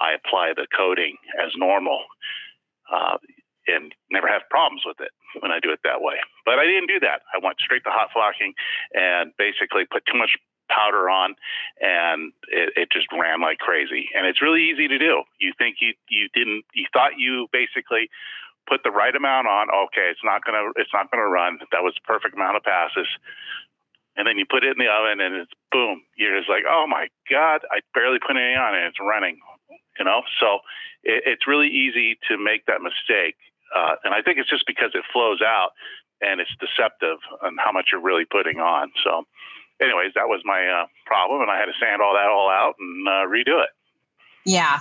I 0.00 0.16
apply 0.16 0.52
the 0.56 0.66
coating 0.74 1.16
as 1.36 1.52
normal. 1.56 2.04
Uh, 2.92 3.18
and 3.66 3.94
never 4.10 4.26
have 4.28 4.42
problems 4.50 4.82
with 4.86 5.00
it 5.00 5.10
when 5.40 5.50
I 5.50 5.60
do 5.60 5.70
it 5.70 5.80
that 5.84 6.00
way. 6.00 6.16
But 6.44 6.58
I 6.58 6.64
didn't 6.64 6.88
do 6.88 7.00
that. 7.00 7.22
I 7.34 7.38
went 7.42 7.58
straight 7.60 7.84
to 7.84 7.90
hot 7.90 8.10
flocking 8.12 8.54
and 8.94 9.32
basically 9.36 9.84
put 9.84 10.06
too 10.06 10.18
much 10.18 10.38
powder 10.68 11.08
on, 11.08 11.34
and 11.80 12.32
it, 12.48 12.72
it, 12.76 12.88
just 12.90 13.06
ran 13.12 13.40
like 13.40 13.58
crazy. 13.58 14.10
And 14.14 14.26
it's 14.26 14.42
really 14.42 14.62
easy 14.62 14.88
to 14.88 14.98
do. 14.98 15.22
You 15.38 15.52
think 15.56 15.76
you 15.80 15.94
you 16.08 16.28
didn't 16.34 16.64
you 16.74 16.86
thought 16.92 17.18
you 17.18 17.48
basically 17.52 18.10
put 18.68 18.82
the 18.82 18.90
right 18.90 19.14
amount 19.14 19.46
on. 19.46 19.70
Okay, 19.70 20.10
it's 20.10 20.24
not 20.24 20.44
gonna 20.44 20.70
it's 20.76 20.92
not 20.92 21.10
gonna 21.10 21.28
run. 21.28 21.58
That 21.72 21.82
was 21.82 21.94
the 21.94 22.06
perfect 22.06 22.34
amount 22.34 22.56
of 22.56 22.62
passes. 22.62 23.08
And 24.16 24.26
then 24.26 24.38
you 24.38 24.46
put 24.48 24.64
it 24.64 24.72
in 24.72 24.80
the 24.80 24.90
oven, 24.90 25.20
and 25.20 25.34
it's 25.34 25.52
boom. 25.70 26.02
You're 26.16 26.38
just 26.38 26.48
like, 26.48 26.64
oh 26.68 26.86
my 26.88 27.08
god, 27.30 27.60
I 27.70 27.80
barely 27.94 28.18
put 28.18 28.36
any 28.36 28.56
on, 28.56 28.74
and 28.74 28.86
it's 28.86 29.00
running. 29.00 29.38
You 29.98 30.04
know, 30.04 30.22
so 30.40 30.60
it, 31.04 31.22
it's 31.26 31.46
really 31.46 31.68
easy 31.68 32.18
to 32.28 32.36
make 32.36 32.66
that 32.66 32.80
mistake. 32.82 33.36
Uh, 33.74 33.96
and 34.04 34.14
I 34.14 34.22
think 34.22 34.38
it's 34.38 34.50
just 34.50 34.66
because 34.66 34.90
it 34.94 35.04
flows 35.12 35.40
out 35.42 35.70
and 36.20 36.40
it's 36.40 36.50
deceptive 36.60 37.18
on 37.42 37.56
how 37.58 37.72
much 37.72 37.88
you're 37.92 38.00
really 38.00 38.24
putting 38.24 38.58
on. 38.58 38.90
So 39.04 39.24
anyways, 39.80 40.12
that 40.14 40.28
was 40.28 40.40
my 40.44 40.66
uh, 40.66 40.86
problem, 41.04 41.42
and 41.42 41.50
I 41.50 41.58
had 41.58 41.66
to 41.66 41.72
sand 41.80 42.00
all 42.02 42.14
that 42.14 42.28
all 42.28 42.48
out 42.50 42.74
and 42.78 43.08
uh, 43.08 43.26
redo 43.26 43.62
it. 43.62 43.70
Yeah, 44.44 44.80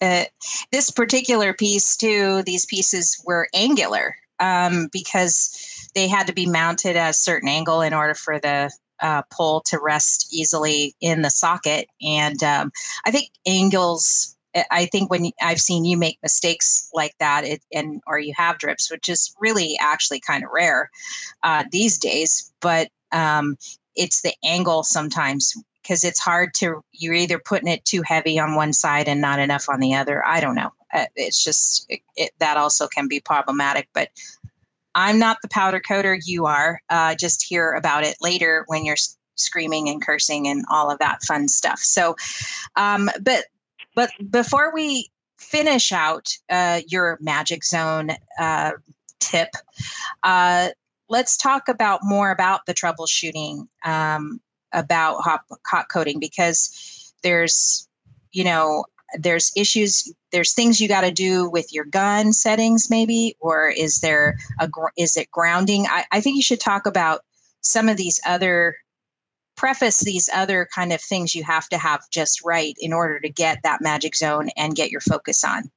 uh, 0.00 0.24
this 0.72 0.90
particular 0.90 1.54
piece 1.54 1.96
too. 1.96 2.42
These 2.42 2.66
pieces 2.66 3.20
were 3.26 3.48
angular 3.54 4.16
um, 4.40 4.88
because 4.92 5.90
they 5.94 6.08
had 6.08 6.26
to 6.26 6.32
be 6.32 6.46
mounted 6.46 6.96
at 6.96 7.10
a 7.10 7.14
certain 7.14 7.48
angle 7.48 7.80
in 7.80 7.94
order 7.94 8.14
for 8.14 8.38
the 8.38 8.70
uh, 9.00 9.22
pole 9.32 9.62
to 9.66 9.78
rest 9.78 10.32
easily 10.32 10.94
in 11.00 11.22
the 11.22 11.30
socket. 11.30 11.88
And 12.02 12.42
um, 12.42 12.72
I 13.04 13.10
think 13.10 13.30
angles. 13.46 14.35
I 14.70 14.86
think 14.86 15.10
when 15.10 15.30
I've 15.42 15.60
seen 15.60 15.84
you 15.84 15.96
make 15.96 16.18
mistakes 16.22 16.88
like 16.94 17.14
that, 17.18 17.44
it, 17.44 17.62
and 17.72 18.00
or 18.06 18.18
you 18.18 18.32
have 18.36 18.58
drips, 18.58 18.90
which 18.90 19.08
is 19.08 19.34
really 19.40 19.76
actually 19.80 20.20
kind 20.20 20.44
of 20.44 20.50
rare 20.52 20.90
uh, 21.42 21.64
these 21.70 21.98
days. 21.98 22.52
But 22.60 22.88
um, 23.12 23.56
it's 23.94 24.22
the 24.22 24.34
angle 24.44 24.82
sometimes 24.82 25.54
because 25.82 26.04
it's 26.04 26.20
hard 26.20 26.52
to 26.54 26.82
you're 26.92 27.14
either 27.14 27.38
putting 27.38 27.68
it 27.68 27.84
too 27.84 28.02
heavy 28.02 28.38
on 28.38 28.54
one 28.54 28.72
side 28.72 29.08
and 29.08 29.20
not 29.20 29.38
enough 29.38 29.68
on 29.68 29.80
the 29.80 29.94
other 29.94 30.24
i 30.26 30.40
don't 30.40 30.54
know 30.54 30.72
uh, 30.92 31.06
it's 31.14 31.42
just 31.42 31.86
it, 31.88 32.00
it, 32.16 32.30
that 32.38 32.56
also 32.56 32.86
can 32.88 33.08
be 33.08 33.20
problematic 33.20 33.88
but 33.94 34.10
i'm 34.94 35.18
not 35.18 35.38
the 35.42 35.48
powder 35.48 35.80
coater 35.80 36.18
you 36.24 36.46
are 36.46 36.80
uh, 36.90 37.14
just 37.14 37.44
hear 37.44 37.72
about 37.72 38.04
it 38.04 38.16
later 38.20 38.64
when 38.66 38.84
you're 38.84 38.96
screaming 39.36 39.88
and 39.88 40.04
cursing 40.04 40.48
and 40.48 40.64
all 40.70 40.90
of 40.90 40.98
that 40.98 41.22
fun 41.22 41.46
stuff 41.46 41.78
so 41.78 42.16
um, 42.76 43.08
but 43.20 43.44
but 43.96 44.10
before 44.30 44.72
we 44.72 45.10
finish 45.38 45.90
out 45.90 46.28
uh, 46.48 46.80
your 46.86 47.18
magic 47.20 47.64
zone 47.64 48.10
uh, 48.38 48.70
tip 49.18 49.48
uh, 50.22 50.68
let's 51.08 51.36
talk 51.36 51.68
about 51.68 52.00
more 52.04 52.30
about 52.30 52.66
the 52.66 52.74
troubleshooting 52.74 53.66
um, 53.84 54.40
about 54.72 55.20
hot, 55.22 55.40
hot 55.66 55.86
coating 55.92 56.20
because 56.20 57.12
there's 57.22 57.88
you 58.32 58.44
know 58.44 58.84
there's 59.18 59.52
issues 59.56 60.12
there's 60.32 60.52
things 60.52 60.80
you 60.80 60.88
got 60.88 61.02
to 61.02 61.10
do 61.10 61.48
with 61.48 61.72
your 61.72 61.84
gun 61.84 62.32
settings 62.32 62.90
maybe 62.90 63.36
or 63.40 63.68
is 63.68 64.00
there 64.00 64.36
a 64.60 64.68
is 64.96 65.16
it 65.16 65.30
grounding? 65.30 65.86
I, 65.86 66.04
I 66.12 66.20
think 66.20 66.36
you 66.36 66.42
should 66.42 66.60
talk 66.60 66.86
about 66.86 67.20
some 67.60 67.88
of 67.88 67.96
these 67.96 68.20
other 68.26 68.76
preface 69.56 70.00
these 70.00 70.28
other 70.34 70.68
kind 70.74 70.92
of 70.92 71.00
things 71.00 71.34
you 71.34 71.44
have 71.44 71.68
to 71.68 71.78
have 71.78 72.02
just 72.10 72.44
right 72.44 72.76
in 72.78 72.92
order 72.92 73.18
to 73.20 73.28
get 73.28 73.58
that 73.62 73.80
magic 73.80 74.14
zone 74.14 74.48
and 74.56 74.76
get 74.76 74.90
your 74.90 75.00
focus 75.00 75.42
on 75.44 75.70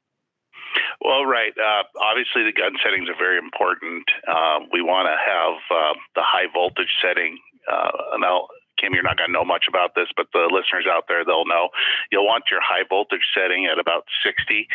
well, 1.02 1.26
right. 1.26 1.54
Uh, 1.58 1.84
obviously, 2.02 2.44
the 2.44 2.52
gun 2.52 2.76
settings 2.84 3.08
are 3.10 3.18
very 3.18 3.38
important. 3.38 4.04
Uh, 4.28 4.60
we 4.72 4.82
want 4.82 5.08
to 5.08 5.16
have 5.16 5.56
uh, 5.72 5.94
the 6.16 6.22
high 6.22 6.52
voltage 6.54 6.92
setting. 7.02 7.38
Uh, 7.72 8.20
I'll, 8.24 8.50
Kim, 8.78 8.94
you're 8.94 9.04
not 9.04 9.18
going 9.18 9.30
to 9.30 9.34
know 9.34 9.46
much 9.46 9.66
about 9.68 9.96
this, 9.96 10.08
but 10.16 10.28
the 10.34 10.50
listeners 10.52 10.86
out 10.90 11.06
there, 11.08 11.24
they'll 11.24 11.46
know. 11.46 11.70
You'll 12.12 12.26
want 12.26 12.46
your 12.52 12.62
high 12.62 12.84
voltage 12.88 13.24
setting 13.34 13.66
at 13.66 13.80
about 13.80 14.06
60, 14.24 14.68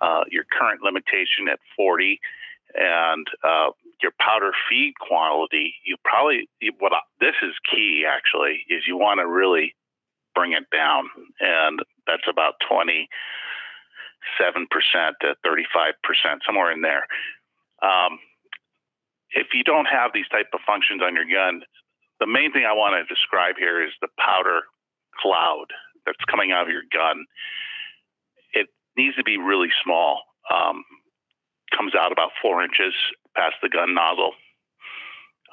uh, 0.00 0.24
your 0.30 0.44
current 0.44 0.82
limitation 0.82 1.48
at 1.50 1.58
40, 1.76 2.20
and 2.74 3.26
uh, 3.42 3.70
your 4.02 4.12
powder 4.20 4.52
feed 4.68 4.94
quality. 5.00 5.74
You 5.84 5.96
probably 6.04 6.48
what 6.78 6.92
this 7.20 7.34
is 7.42 7.54
key 7.70 8.04
actually 8.08 8.64
is 8.68 8.84
you 8.86 8.96
want 8.96 9.20
to 9.20 9.26
really 9.26 9.74
bring 10.34 10.52
it 10.52 10.64
down, 10.72 11.08
and 11.40 11.80
that's 12.06 12.28
about 12.28 12.54
20 12.68 13.08
7% 14.40 14.66
to 15.20 15.34
35%, 15.46 15.92
somewhere 16.46 16.72
in 16.72 16.82
there. 16.82 17.06
Um, 17.82 18.18
if 19.32 19.48
you 19.54 19.64
don't 19.64 19.86
have 19.86 20.10
these 20.12 20.28
type 20.28 20.48
of 20.52 20.60
functions 20.66 21.02
on 21.02 21.14
your 21.14 21.24
gun, 21.24 21.62
the 22.18 22.26
main 22.26 22.52
thing 22.52 22.64
I 22.64 22.74
want 22.74 22.94
to 22.94 23.14
describe 23.14 23.56
here 23.58 23.82
is 23.82 23.92
the 24.00 24.08
powder 24.18 24.62
cloud 25.20 25.66
that's 26.04 26.24
coming 26.30 26.52
out 26.52 26.64
of 26.64 26.72
your 26.72 26.84
gun. 26.92 27.24
It 28.52 28.68
needs 28.96 29.16
to 29.16 29.24
be 29.24 29.38
really 29.38 29.70
small. 29.82 30.22
Um, 30.52 30.79
out 32.00 32.12
about 32.12 32.30
four 32.40 32.64
inches 32.64 32.94
past 33.36 33.56
the 33.62 33.68
gun 33.68 33.94
nozzle. 33.94 34.32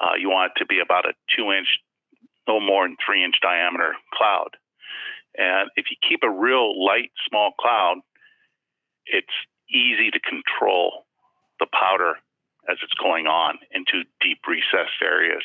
Uh, 0.00 0.14
you 0.18 0.30
want 0.30 0.52
it 0.54 0.58
to 0.58 0.66
be 0.66 0.80
about 0.80 1.04
a 1.04 1.12
two 1.36 1.52
inch, 1.52 1.68
no 2.46 2.60
more 2.60 2.86
than 2.86 2.96
three 3.04 3.24
inch 3.24 3.36
diameter 3.42 3.94
cloud. 4.14 4.56
And 5.36 5.70
if 5.76 5.86
you 5.90 5.96
keep 6.08 6.20
a 6.22 6.30
real 6.30 6.84
light, 6.84 7.10
small 7.28 7.52
cloud, 7.60 7.98
it's 9.06 9.26
easy 9.70 10.10
to 10.10 10.20
control 10.20 11.04
the 11.60 11.66
powder 11.72 12.14
as 12.68 12.78
it's 12.82 12.94
going 12.94 13.26
on 13.26 13.58
into 13.72 14.04
deep 14.20 14.38
recessed 14.46 15.00
areas. 15.02 15.42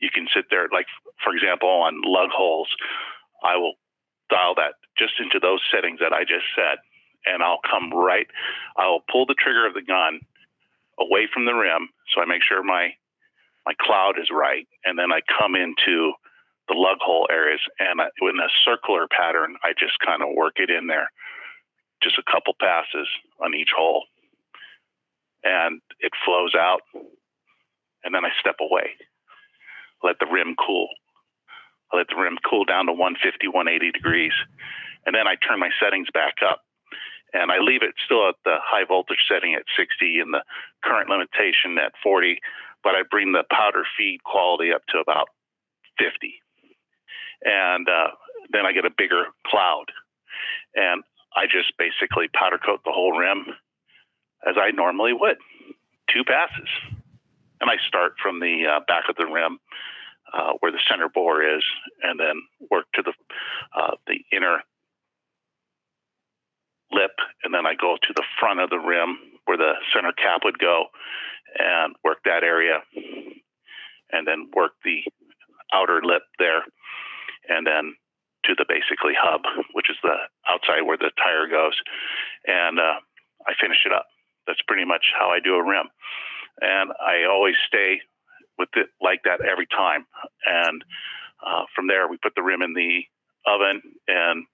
You 0.00 0.10
can 0.12 0.28
sit 0.34 0.46
there, 0.50 0.68
like, 0.72 0.86
for 1.22 1.34
example, 1.34 1.68
on 1.68 2.02
lug 2.04 2.30
holes, 2.30 2.68
I 3.42 3.56
will 3.56 3.74
dial 4.28 4.54
that 4.56 4.74
just 4.96 5.14
into 5.18 5.38
those 5.40 5.60
settings 5.72 6.00
that 6.00 6.12
I 6.12 6.22
just 6.22 6.46
said, 6.54 6.78
and 7.26 7.42
I'll 7.42 7.60
come 7.68 7.92
right, 7.92 8.26
I'll 8.76 9.02
pull 9.10 9.26
the 9.26 9.34
trigger 9.34 9.66
of 9.66 9.74
the 9.74 9.82
gun 9.82 10.20
away 11.00 11.28
from 11.32 11.44
the 11.44 11.54
rim, 11.54 11.88
so 12.14 12.20
I 12.20 12.26
make 12.26 12.42
sure 12.42 12.62
my 12.62 12.90
my 13.66 13.74
cloud 13.80 14.18
is 14.18 14.28
right, 14.32 14.66
and 14.84 14.98
then 14.98 15.12
I 15.12 15.20
come 15.38 15.54
into 15.54 16.12
the 16.68 16.74
lug 16.74 16.98
hole 17.00 17.28
areas, 17.30 17.60
and 17.78 18.00
I, 18.00 18.06
in 18.22 18.40
a 18.40 18.48
circular 18.64 19.06
pattern, 19.10 19.56
I 19.62 19.72
just 19.78 19.98
kind 20.04 20.22
of 20.22 20.28
work 20.34 20.54
it 20.56 20.70
in 20.70 20.86
there, 20.86 21.10
just 22.02 22.16
a 22.18 22.30
couple 22.30 22.54
passes 22.58 23.06
on 23.44 23.54
each 23.54 23.68
hole, 23.76 24.04
and 25.44 25.80
it 26.00 26.12
flows 26.24 26.54
out, 26.56 26.80
and 28.02 28.14
then 28.14 28.24
I 28.24 28.30
step 28.40 28.56
away, 28.60 28.96
let 30.02 30.16
the 30.20 30.26
rim 30.26 30.56
cool, 30.56 30.88
I 31.92 31.98
let 31.98 32.08
the 32.08 32.20
rim 32.20 32.38
cool 32.48 32.64
down 32.64 32.86
to 32.86 32.92
150, 32.92 33.46
180 33.46 33.92
degrees, 33.92 34.32
and 35.04 35.14
then 35.14 35.26
I 35.28 35.36
turn 35.36 35.60
my 35.60 35.70
settings 35.78 36.08
back 36.14 36.36
up 36.48 36.62
and 37.32 37.50
I 37.50 37.58
leave 37.58 37.82
it 37.82 37.94
still 38.04 38.28
at 38.28 38.36
the 38.44 38.56
high 38.62 38.84
voltage 38.84 39.24
setting 39.28 39.54
at 39.54 39.64
60 39.76 40.20
and 40.20 40.34
the 40.34 40.42
current 40.82 41.08
limitation 41.08 41.78
at 41.78 41.92
40, 42.02 42.38
but 42.82 42.94
I 42.94 43.02
bring 43.08 43.32
the 43.32 43.44
powder 43.50 43.84
feed 43.96 44.22
quality 44.24 44.72
up 44.72 44.82
to 44.88 44.98
about 44.98 45.28
50. 45.98 46.34
And 47.44 47.88
uh, 47.88 48.08
then 48.52 48.66
I 48.66 48.72
get 48.72 48.84
a 48.84 48.90
bigger 48.96 49.26
cloud. 49.46 49.86
And 50.74 51.02
I 51.36 51.46
just 51.46 51.72
basically 51.78 52.28
powder 52.34 52.58
coat 52.58 52.80
the 52.84 52.92
whole 52.92 53.16
rim 53.16 53.46
as 54.46 54.56
I 54.56 54.70
normally 54.70 55.12
would, 55.12 55.36
two 56.12 56.24
passes. 56.24 56.68
And 57.60 57.70
I 57.70 57.76
start 57.86 58.14
from 58.22 58.40
the 58.40 58.64
uh, 58.66 58.80
back 58.88 59.04
of 59.08 59.16
the 59.16 59.26
rim 59.26 59.58
uh, 60.32 60.52
where 60.60 60.72
the 60.72 60.80
center 60.88 61.08
bore 61.08 61.42
is, 61.42 61.62
and 62.02 62.18
then 62.18 62.42
work 62.70 62.86
to 62.94 63.02
the 63.02 63.12
uh, 63.76 63.96
the 64.06 64.20
inner 64.34 64.62
lip, 66.92 67.12
and 67.44 67.54
then 67.54 67.66
I 67.66 67.74
go 67.74 67.96
to 67.96 68.12
the 68.14 68.24
front 68.38 68.60
of 68.60 68.70
the 68.70 68.78
rim 68.78 69.18
where 69.44 69.56
the 69.56 69.72
center 69.94 70.12
cap 70.12 70.42
would 70.44 70.58
go, 70.58 70.86
and 71.58 71.94
work 72.04 72.18
that 72.24 72.44
area, 72.44 72.82
and 74.12 74.26
then 74.26 74.50
work 74.54 74.72
the 74.84 75.02
outer 75.72 76.00
lip 76.04 76.22
there, 76.38 76.62
and 77.48 77.66
then 77.66 77.94
to 78.44 78.54
the 78.56 78.64
basically 78.68 79.14
hub, 79.18 79.42
which 79.72 79.90
is 79.90 79.96
the 80.02 80.16
outside 80.48 80.82
where 80.82 80.98
the 80.98 81.10
tire 81.16 81.48
goes, 81.48 81.78
and 82.46 82.78
uh, 82.78 82.98
I 83.46 83.52
finish 83.60 83.84
it 83.86 83.92
up. 83.92 84.06
That's 84.46 84.62
pretty 84.66 84.84
much 84.84 85.12
how 85.18 85.30
I 85.30 85.40
do 85.40 85.54
a 85.54 85.62
rim, 85.62 85.88
and 86.60 86.90
I 87.00 87.28
always 87.30 87.56
stay 87.66 88.00
with 88.58 88.70
it 88.74 88.88
like 89.00 89.22
that 89.24 89.40
every 89.40 89.66
time, 89.66 90.06
and 90.46 90.84
uh, 91.44 91.64
from 91.74 91.86
there 91.86 92.08
we 92.08 92.18
put 92.18 92.34
the 92.36 92.42
rim 92.42 92.62
in 92.62 92.74
the 92.74 93.02
oven 93.46 93.80
and 94.06 94.46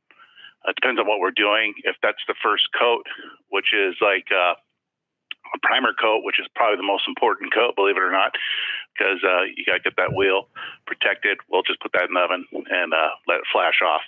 it 0.67 0.77
depends 0.77 1.01
on 1.01 1.07
what 1.07 1.21
we're 1.21 1.35
doing. 1.35 1.75
If 1.85 1.97
that's 2.03 2.23
the 2.27 2.35
first 2.43 2.69
coat, 2.79 3.07
which 3.51 3.73
is 3.73 3.95
like 4.01 4.27
uh, 4.31 4.55
a 5.55 5.59
primer 5.63 5.93
coat, 5.95 6.25
which 6.25 6.41
is 6.41 6.47
probably 6.55 6.77
the 6.77 6.87
most 6.87 7.05
important 7.07 7.55
coat, 7.55 7.77
believe 7.77 7.97
it 7.97 8.03
or 8.03 8.11
not, 8.11 8.33
because 8.93 9.23
uh, 9.23 9.43
you 9.45 9.65
got 9.65 9.79
to 9.79 9.85
get 9.85 9.97
that 9.97 10.15
wheel 10.15 10.49
protected. 10.87 11.39
We'll 11.49 11.63
just 11.63 11.81
put 11.81 11.93
that 11.93 12.09
in 12.09 12.15
the 12.15 12.21
oven 12.21 12.47
and 12.53 12.93
uh, 12.93 13.15
let 13.27 13.39
it 13.39 13.49
flash 13.53 13.81
off, 13.85 14.03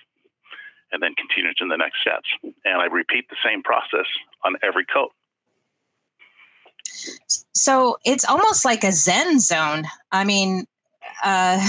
and 0.92 1.02
then 1.02 1.14
continue 1.14 1.52
to 1.54 1.66
the 1.68 1.76
next 1.76 2.00
steps. 2.00 2.28
And 2.64 2.80
I 2.80 2.86
repeat 2.86 3.28
the 3.28 3.40
same 3.44 3.62
process 3.62 4.06
on 4.44 4.56
every 4.62 4.84
coat. 4.84 5.12
So 7.52 7.98
it's 8.04 8.24
almost 8.24 8.64
like 8.64 8.84
a 8.84 8.92
Zen 8.92 9.40
zone. 9.40 9.84
I 10.10 10.24
mean, 10.24 10.64
uh, 11.22 11.60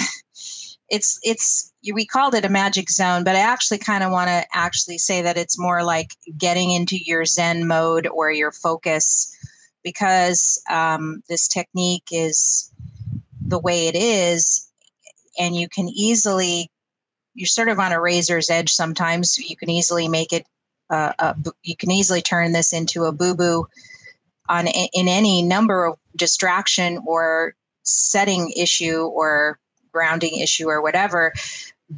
it's 0.89 1.19
it's 1.24 1.69
we 1.94 2.06
called 2.06 2.36
it 2.36 2.46
a 2.46 2.50
magic 2.50 2.90
zone, 2.90 3.24
but 3.24 3.36
I 3.36 3.40
actually 3.40 3.78
kind 3.78 4.04
of 4.04 4.12
want 4.12 4.30
to 4.30 4.46
actually 4.54 4.98
say 4.98 5.22
that 5.22 5.38
it's 5.38 5.60
more 5.60 5.84
like 5.84 6.12
getting 6.38 6.72
into 6.72 6.98
your 6.98 7.26
Zen 7.26 7.68
mode 7.68 8.08
or 8.08 8.32
your 8.32 8.52
focus 8.52 9.36
because 9.84 10.62
um, 10.70 11.24
this 11.30 11.48
technique 11.48 12.08
is 12.12 12.72
the 13.42 13.60
way 13.60 13.88
it 13.88 13.96
is, 13.96 14.70
and 15.40 15.56
you 15.56 15.70
can 15.70 15.88
easily 15.88 16.70
you're 17.40 17.48
sort 17.48 17.70
of 17.70 17.80
on 17.80 17.94
a 17.94 18.02
razor's 18.02 18.50
edge 18.50 18.72
sometimes. 18.72 19.38
You 19.38 19.56
can 19.56 19.70
easily 19.70 20.10
make 20.10 20.34
it. 20.34 20.46
Uh, 20.89 21.13
a, 21.20 21.36
you 21.63 21.76
can 21.78 21.92
easily 21.92 22.22
turn 22.22 22.52
this 22.52 22.74
into 22.74 23.06
a 23.06 23.12
boo 23.12 23.36
boo 23.36 23.68
on 24.50 24.68
in 24.68 25.08
any 25.08 25.42
number 25.42 25.86
of 25.86 25.98
distraction 26.15 27.00
or 27.06 27.54
setting 27.84 28.52
issue 28.58 29.04
or 29.04 29.60
grounding 29.91 30.39
issue 30.39 30.67
or 30.67 30.82
whatever. 30.82 31.34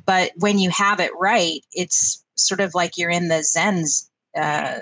But 0.06 0.32
when 0.38 0.58
you 0.58 0.70
have 0.70 1.00
it 1.00 1.12
right, 1.20 1.62
it's 1.74 2.24
sort 2.36 2.62
of 2.62 2.74
like 2.74 2.98
you're 2.98 3.10
in 3.10 3.28
the 3.28 3.44
Zens 3.44 4.10
uh, 4.36 4.80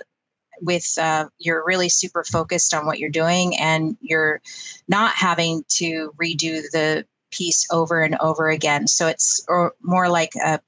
with 0.62 0.98
uh, 1.00 1.28
you're 1.40 1.64
really 1.66 1.90
super 1.90 2.24
focused 2.24 2.74
on 2.74 2.86
what 2.86 3.00
you're 3.00 3.10
doing 3.10 3.56
and 3.58 3.98
you're 4.02 4.42
not 4.88 5.14
having 5.14 5.64
to 5.70 6.14
redo 6.22 6.62
the 6.72 7.06
piece 7.32 7.68
over 7.72 8.02
and 8.02 8.18
over 8.20 8.50
again. 8.50 8.88
So 8.88 9.08
it's 9.08 9.44
or 9.48 9.74
more 9.82 10.10
like 10.10 10.36
a 10.36 10.60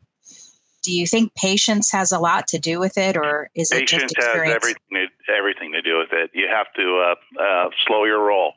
do 0.84 0.92
you 0.92 1.06
think 1.06 1.36
patience 1.36 1.92
has 1.92 2.12
a 2.12 2.20
lot 2.20 2.48
to 2.48 2.60
do 2.60 2.80
with 2.80 2.98
it, 2.98 3.16
or 3.16 3.50
is 3.54 3.70
patience 3.70 4.04
it 4.04 4.16
just 4.16 4.18
experience? 4.18 4.54
has 4.54 4.56
everything 4.56 5.08
to, 5.28 5.34
everything 5.34 5.72
to 5.74 5.82
do 5.82 6.00
with 6.00 6.10
it. 6.12 6.32
You 6.34 6.48
have 6.48 6.68
to 6.76 7.16
uh, 7.40 7.42
uh, 7.42 7.70
slow 7.86 8.06
your 8.06 8.24
roll 8.24 8.54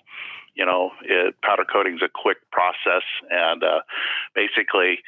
you 0.55 0.65
know, 0.65 0.91
it, 1.03 1.35
powder 1.43 1.65
coating 1.65 1.95
is 1.95 2.03
a 2.03 2.09
quick 2.09 2.39
process, 2.51 3.03
and 3.31 3.63
uh, 3.63 3.81
basically, 4.35 5.01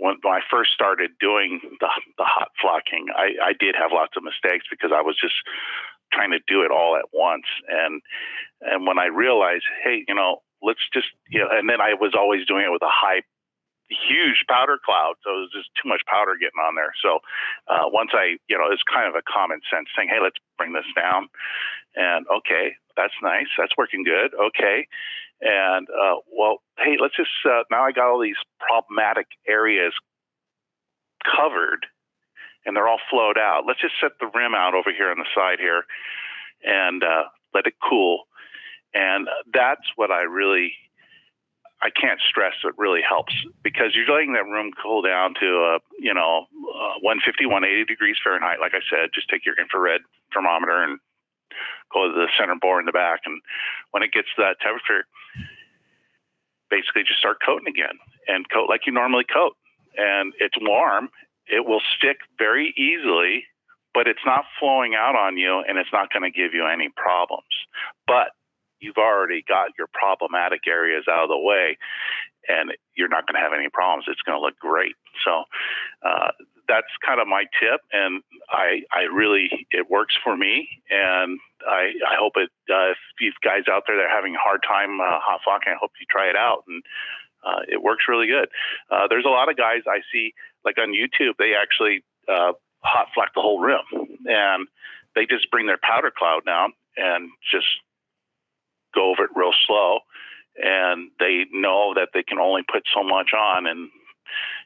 when, 0.00 0.16
when 0.22 0.34
I 0.34 0.40
first 0.50 0.72
started 0.72 1.10
doing 1.20 1.60
the 1.80 1.88
the 2.18 2.24
hot 2.24 2.50
flocking, 2.60 3.06
I, 3.14 3.50
I 3.50 3.52
did 3.58 3.74
have 3.76 3.90
lots 3.92 4.14
of 4.16 4.22
mistakes 4.22 4.66
because 4.70 4.90
I 4.94 5.02
was 5.02 5.16
just 5.20 5.34
trying 6.12 6.30
to 6.30 6.40
do 6.46 6.62
it 6.62 6.70
all 6.70 6.96
at 6.96 7.06
once, 7.12 7.46
and 7.68 8.02
and 8.62 8.86
when 8.86 8.98
I 8.98 9.06
realized, 9.06 9.64
hey, 9.82 10.04
you 10.06 10.14
know, 10.14 10.42
let's 10.62 10.86
just 10.92 11.08
you 11.28 11.40
know, 11.40 11.48
and 11.50 11.68
then 11.68 11.80
I 11.80 11.94
was 11.94 12.14
always 12.16 12.46
doing 12.46 12.64
it 12.66 12.72
with 12.72 12.82
a 12.82 12.92
high 12.92 13.22
huge 13.88 14.44
powder 14.48 14.78
cloud. 14.82 15.14
So 15.22 15.30
it 15.30 15.40
was 15.46 15.54
just 15.54 15.70
too 15.78 15.88
much 15.88 16.02
powder 16.10 16.34
getting 16.34 16.58
on 16.58 16.74
there. 16.74 16.92
So 17.02 17.22
uh, 17.70 17.86
once 17.86 18.10
I, 18.14 18.38
you 18.48 18.58
know, 18.58 18.66
it's 18.70 18.82
kind 18.82 19.06
of 19.08 19.14
a 19.14 19.22
common 19.22 19.60
sense 19.70 19.88
thing. 19.94 20.08
Hey, 20.10 20.18
let's 20.22 20.38
bring 20.58 20.72
this 20.72 20.88
down. 20.96 21.28
And 21.96 22.26
okay, 22.28 22.76
that's 22.96 23.14
nice. 23.22 23.46
That's 23.58 23.72
working 23.76 24.04
good. 24.04 24.34
Okay. 24.34 24.86
And 25.40 25.86
uh, 25.90 26.16
well, 26.32 26.58
hey, 26.78 26.96
let's 27.00 27.16
just 27.16 27.30
uh, 27.44 27.64
now 27.70 27.84
I 27.84 27.92
got 27.92 28.10
all 28.10 28.20
these 28.20 28.40
problematic 28.60 29.26
areas 29.48 29.92
covered, 31.24 31.86
and 32.64 32.76
they're 32.76 32.88
all 32.88 33.00
flowed 33.10 33.38
out. 33.38 33.64
Let's 33.66 33.80
just 33.80 33.94
set 34.00 34.12
the 34.20 34.30
rim 34.34 34.54
out 34.54 34.74
over 34.74 34.92
here 34.96 35.10
on 35.10 35.18
the 35.18 35.26
side 35.34 35.58
here, 35.58 35.84
and 36.64 37.02
uh, 37.02 37.24
let 37.54 37.66
it 37.66 37.74
cool. 37.86 38.24
And 38.94 39.28
that's 39.52 39.84
what 39.96 40.10
I 40.10 40.22
really 40.22 40.72
I 41.82 41.90
can't 41.90 42.20
stress 42.28 42.54
it 42.64 42.74
really 42.78 43.02
helps 43.06 43.34
because 43.62 43.92
you're 43.94 44.08
letting 44.08 44.32
that 44.32 44.44
room 44.44 44.72
cool 44.82 45.02
down 45.02 45.34
to 45.40 45.76
uh, 45.76 45.78
you 45.98 46.14
know 46.14 46.46
uh, 46.72 46.96
150 47.04 47.44
180 47.44 47.84
degrees 47.84 48.16
Fahrenheit 48.22 48.60
like 48.60 48.72
I 48.72 48.80
said 48.88 49.10
just 49.12 49.28
take 49.28 49.44
your 49.44 49.54
infrared 49.60 50.00
thermometer 50.32 50.82
and 50.82 50.98
go 51.92 52.08
to 52.08 52.14
the 52.14 52.28
center 52.38 52.54
bore 52.60 52.80
in 52.80 52.86
the 52.86 52.92
back. 52.92 53.20
And 53.24 53.40
when 53.90 54.02
it 54.02 54.12
gets 54.12 54.28
to 54.36 54.42
that 54.42 54.60
temperature, 54.60 55.06
basically 56.70 57.02
just 57.06 57.18
start 57.18 57.38
coating 57.44 57.68
again 57.68 57.98
and 58.28 58.48
coat 58.50 58.68
like 58.68 58.86
you 58.86 58.92
normally 58.92 59.24
coat. 59.24 59.56
And 59.96 60.32
it's 60.38 60.56
warm. 60.60 61.08
It 61.46 61.64
will 61.64 61.82
stick 61.96 62.18
very 62.38 62.74
easily, 62.76 63.44
but 63.94 64.08
it's 64.08 64.24
not 64.26 64.44
flowing 64.58 64.94
out 64.94 65.14
on 65.14 65.36
you 65.36 65.62
and 65.66 65.78
it's 65.78 65.92
not 65.92 66.12
going 66.12 66.24
to 66.24 66.34
give 66.34 66.54
you 66.54 66.66
any 66.66 66.90
problems. 66.96 67.48
But 68.06 68.34
you've 68.80 68.98
already 68.98 69.42
got 69.46 69.70
your 69.78 69.88
problematic 69.92 70.66
areas 70.66 71.04
out 71.08 71.24
of 71.24 71.28
the 71.30 71.38
way 71.38 71.78
and 72.48 72.72
you're 72.94 73.08
not 73.08 73.26
going 73.26 73.40
to 73.40 73.44
have 73.44 73.56
any 73.56 73.68
problems. 73.72 74.04
It's 74.08 74.22
going 74.22 74.38
to 74.38 74.42
look 74.42 74.58
great. 74.58 74.94
So 75.24 75.44
uh, 76.06 76.30
that's 76.68 76.90
kind 77.04 77.20
of 77.20 77.26
my 77.26 77.44
tip, 77.60 77.80
and 77.92 78.22
I 78.50 78.82
I 78.92 79.02
really 79.02 79.50
it 79.70 79.90
works 79.90 80.14
for 80.22 80.36
me, 80.36 80.68
and 80.90 81.38
I 81.66 81.92
I 82.08 82.16
hope 82.18 82.34
it. 82.36 82.50
Uh, 82.70 82.90
if 82.90 82.98
you 83.20 83.32
guys 83.42 83.64
out 83.70 83.84
there 83.86 83.96
that 83.96 84.06
are 84.06 84.08
having 84.08 84.34
a 84.34 84.38
hard 84.38 84.62
time 84.66 85.00
uh, 85.00 85.18
hot 85.20 85.40
flocking, 85.44 85.72
I 85.72 85.76
hope 85.80 85.92
you 86.00 86.06
try 86.10 86.28
it 86.28 86.36
out, 86.36 86.64
and 86.68 86.82
uh, 87.44 87.60
it 87.68 87.82
works 87.82 88.04
really 88.08 88.26
good. 88.26 88.48
Uh, 88.90 89.06
there's 89.08 89.24
a 89.24 89.30
lot 89.30 89.50
of 89.50 89.56
guys 89.56 89.82
I 89.86 90.00
see 90.12 90.34
like 90.64 90.78
on 90.78 90.92
YouTube. 90.92 91.36
They 91.38 91.54
actually 91.54 92.04
uh, 92.28 92.52
hot 92.80 93.08
flock 93.14 93.30
the 93.34 93.42
whole 93.42 93.60
rim, 93.60 93.84
and 94.26 94.68
they 95.14 95.26
just 95.26 95.50
bring 95.50 95.66
their 95.66 95.78
powder 95.82 96.12
cloud 96.16 96.44
down 96.44 96.72
and 96.96 97.30
just 97.50 97.66
go 98.94 99.10
over 99.10 99.24
it 99.24 99.30
real 99.34 99.52
slow 99.66 100.00
and 100.56 101.10
they 101.20 101.44
know 101.52 101.92
that 101.94 102.10
they 102.14 102.22
can 102.22 102.38
only 102.38 102.62
put 102.62 102.82
so 102.94 103.02
much 103.02 103.32
on 103.36 103.66
and 103.66 103.90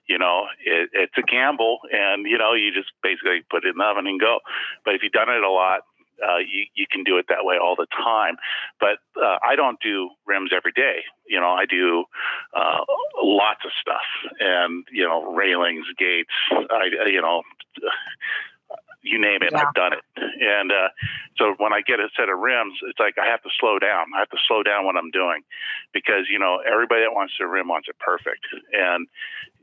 you 0.07 0.19
know, 0.19 0.47
it, 0.65 0.91
it's 0.93 1.15
a 1.17 1.23
gamble, 1.23 1.79
and 1.93 2.27
you 2.27 2.39
know, 2.39 2.55
you 2.55 2.73
just 2.73 2.91
basically 3.03 3.43
put 3.51 3.65
it 3.65 3.71
in 3.71 3.79
the 3.79 3.85
oven 3.85 4.07
and 4.07 4.21
go. 4.21 4.41
But 4.85 4.95
if 4.95 5.03
you've 5.03 5.13
done 5.13 5.29
it 5.29 5.43
a 5.43 5.51
lot, 5.51 5.83
uh, 6.23 6.39
you, 6.39 6.67
you 6.75 6.87
can 6.91 7.05
do 7.05 7.17
it 7.19 7.27
that 7.29 7.45
way 7.45 7.57
all 7.63 7.77
the 7.77 7.87
time. 7.97 8.37
But 8.79 8.99
uh, 9.21 9.39
I 9.43 9.57
don't 9.57 9.79
do 9.81 10.11
rims 10.27 10.51
every 10.55 10.73
day. 10.73 11.05
You 11.27 11.41
know, 11.41 11.51
I 11.51 11.65
do 11.67 12.05
uh, 12.55 12.85
lots 13.23 13.61
of 13.65 13.71
stuff, 13.81 14.05
and 14.41 14.85
you 14.91 15.05
know, 15.05 15.33
railings, 15.33 15.87
gates. 15.99 16.31
I, 16.51 16.91
you 17.07 17.23
know, 17.23 17.43
you 19.03 19.21
name 19.21 19.43
it, 19.43 19.51
yeah. 19.53 19.65
I've 19.67 19.75
done 19.75 19.93
it. 19.93 20.05
And 20.17 20.73
uh, 20.73 20.89
so 21.37 21.55
when 21.59 21.73
I 21.73 21.81
get 21.81 22.01
a 22.01 22.09
set 22.17 22.29
of 22.29 22.39
rims, 22.39 22.75
it's 22.83 22.99
like 22.99 23.17
I 23.19 23.27
have 23.27 23.43
to 23.43 23.51
slow 23.59 23.79
down. 23.79 24.07
I 24.15 24.21
have 24.21 24.31
to 24.31 24.39
slow 24.47 24.63
down 24.63 24.85
what 24.85 24.97
I'm 24.97 25.11
doing 25.11 25.43
because 25.93 26.29
you 26.29 26.39
know 26.39 26.61
everybody 26.61 27.03
that 27.03 27.15
wants 27.15 27.35
their 27.39 27.49
rim 27.49 27.69
wants 27.69 27.89
it 27.89 27.99
perfect, 27.99 28.45
and 28.73 29.07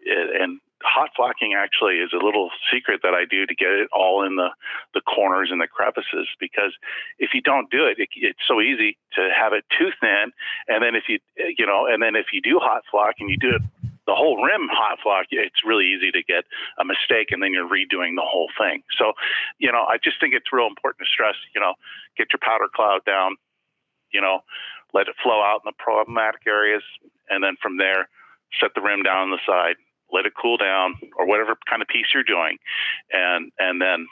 and 0.09 0.59
hot 0.83 1.09
flocking 1.15 1.53
actually 1.57 1.95
is 1.95 2.11
a 2.13 2.23
little 2.23 2.49
secret 2.71 3.01
that 3.03 3.13
I 3.13 3.25
do 3.25 3.45
to 3.45 3.55
get 3.55 3.69
it 3.69 3.89
all 3.91 4.23
in 4.25 4.35
the, 4.35 4.49
the 4.93 5.01
corners 5.01 5.49
and 5.51 5.59
the 5.59 5.67
crevices 5.67 6.27
because 6.39 6.73
if 7.17 7.31
you 7.33 7.41
don't 7.41 7.69
do 7.71 7.85
it, 7.85 7.97
it, 7.99 8.09
it's 8.15 8.45
so 8.47 8.61
easy 8.61 8.97
to 9.15 9.29
have 9.33 9.53
it 9.53 9.65
too 9.77 9.89
thin. 9.99 10.31
And 10.67 10.83
then 10.83 10.95
if 10.95 11.05
you, 11.09 11.19
you 11.57 11.65
know, 11.65 11.87
and 11.89 12.01
then 12.01 12.15
if 12.15 12.27
you 12.31 12.41
do 12.41 12.59
hot 12.61 12.83
flock 12.91 13.15
and 13.19 13.29
you 13.29 13.37
do 13.37 13.55
it 13.55 13.61
the 14.05 14.15
whole 14.15 14.41
rim 14.41 14.69
hot 14.71 14.99
flock, 15.03 15.27
it's 15.31 15.65
really 15.65 15.85
easy 15.85 16.11
to 16.11 16.23
get 16.23 16.45
a 16.79 16.85
mistake 16.85 17.31
and 17.31 17.43
then 17.43 17.51
you're 17.51 17.67
redoing 17.67 18.15
the 18.15 18.23
whole 18.23 18.47
thing. 18.57 18.81
So, 18.97 19.13
you 19.59 19.71
know, 19.71 19.83
I 19.83 19.97
just 20.01 20.21
think 20.21 20.33
it's 20.33 20.53
real 20.53 20.67
important 20.67 21.05
to 21.05 21.11
stress, 21.11 21.35
you 21.53 21.59
know, 21.59 21.73
get 22.17 22.27
your 22.31 22.39
powder 22.39 22.69
cloud 22.73 23.03
down, 23.05 23.35
you 24.13 24.21
know, 24.21 24.41
let 24.93 25.09
it 25.09 25.15
flow 25.21 25.41
out 25.41 25.61
in 25.65 25.67
the 25.67 25.75
problematic 25.77 26.47
areas. 26.47 26.83
And 27.29 27.43
then 27.43 27.57
from 27.61 27.77
there, 27.77 28.07
set 28.61 28.71
the 28.75 28.81
rim 28.81 29.03
down 29.03 29.27
on 29.27 29.31
the 29.31 29.43
side 29.45 29.75
let 30.11 30.25
it 30.25 30.33
cool 30.39 30.57
down 30.57 30.95
or 31.17 31.27
whatever 31.27 31.55
kind 31.69 31.81
of 31.81 31.87
piece 31.87 32.07
you're 32.13 32.23
doing, 32.23 32.57
and 33.11 33.51
and 33.59 33.81
then 33.81 34.07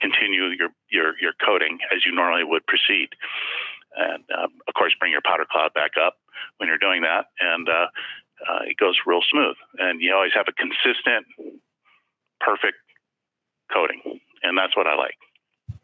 continue 0.00 0.44
your 0.56 0.70
your 0.90 1.18
your 1.20 1.32
coating 1.44 1.78
as 1.94 2.04
you 2.04 2.12
normally 2.14 2.44
would 2.44 2.66
proceed. 2.66 3.08
And 3.96 4.24
um, 4.36 4.50
of 4.66 4.74
course, 4.74 4.94
bring 4.98 5.12
your 5.12 5.22
powder 5.24 5.44
cloud 5.50 5.72
back 5.74 5.92
up 6.00 6.16
when 6.58 6.68
you're 6.68 6.78
doing 6.78 7.02
that, 7.02 7.26
and 7.40 7.68
uh, 7.68 7.86
uh, 8.48 8.60
it 8.66 8.76
goes 8.76 8.96
real 9.06 9.22
smooth. 9.30 9.56
And 9.78 10.00
you 10.00 10.14
always 10.14 10.32
have 10.34 10.46
a 10.48 10.52
consistent, 10.52 11.26
perfect 12.40 12.78
coating, 13.72 14.20
and 14.42 14.58
that's 14.58 14.76
what 14.76 14.86
I 14.86 14.96
like. 14.96 15.16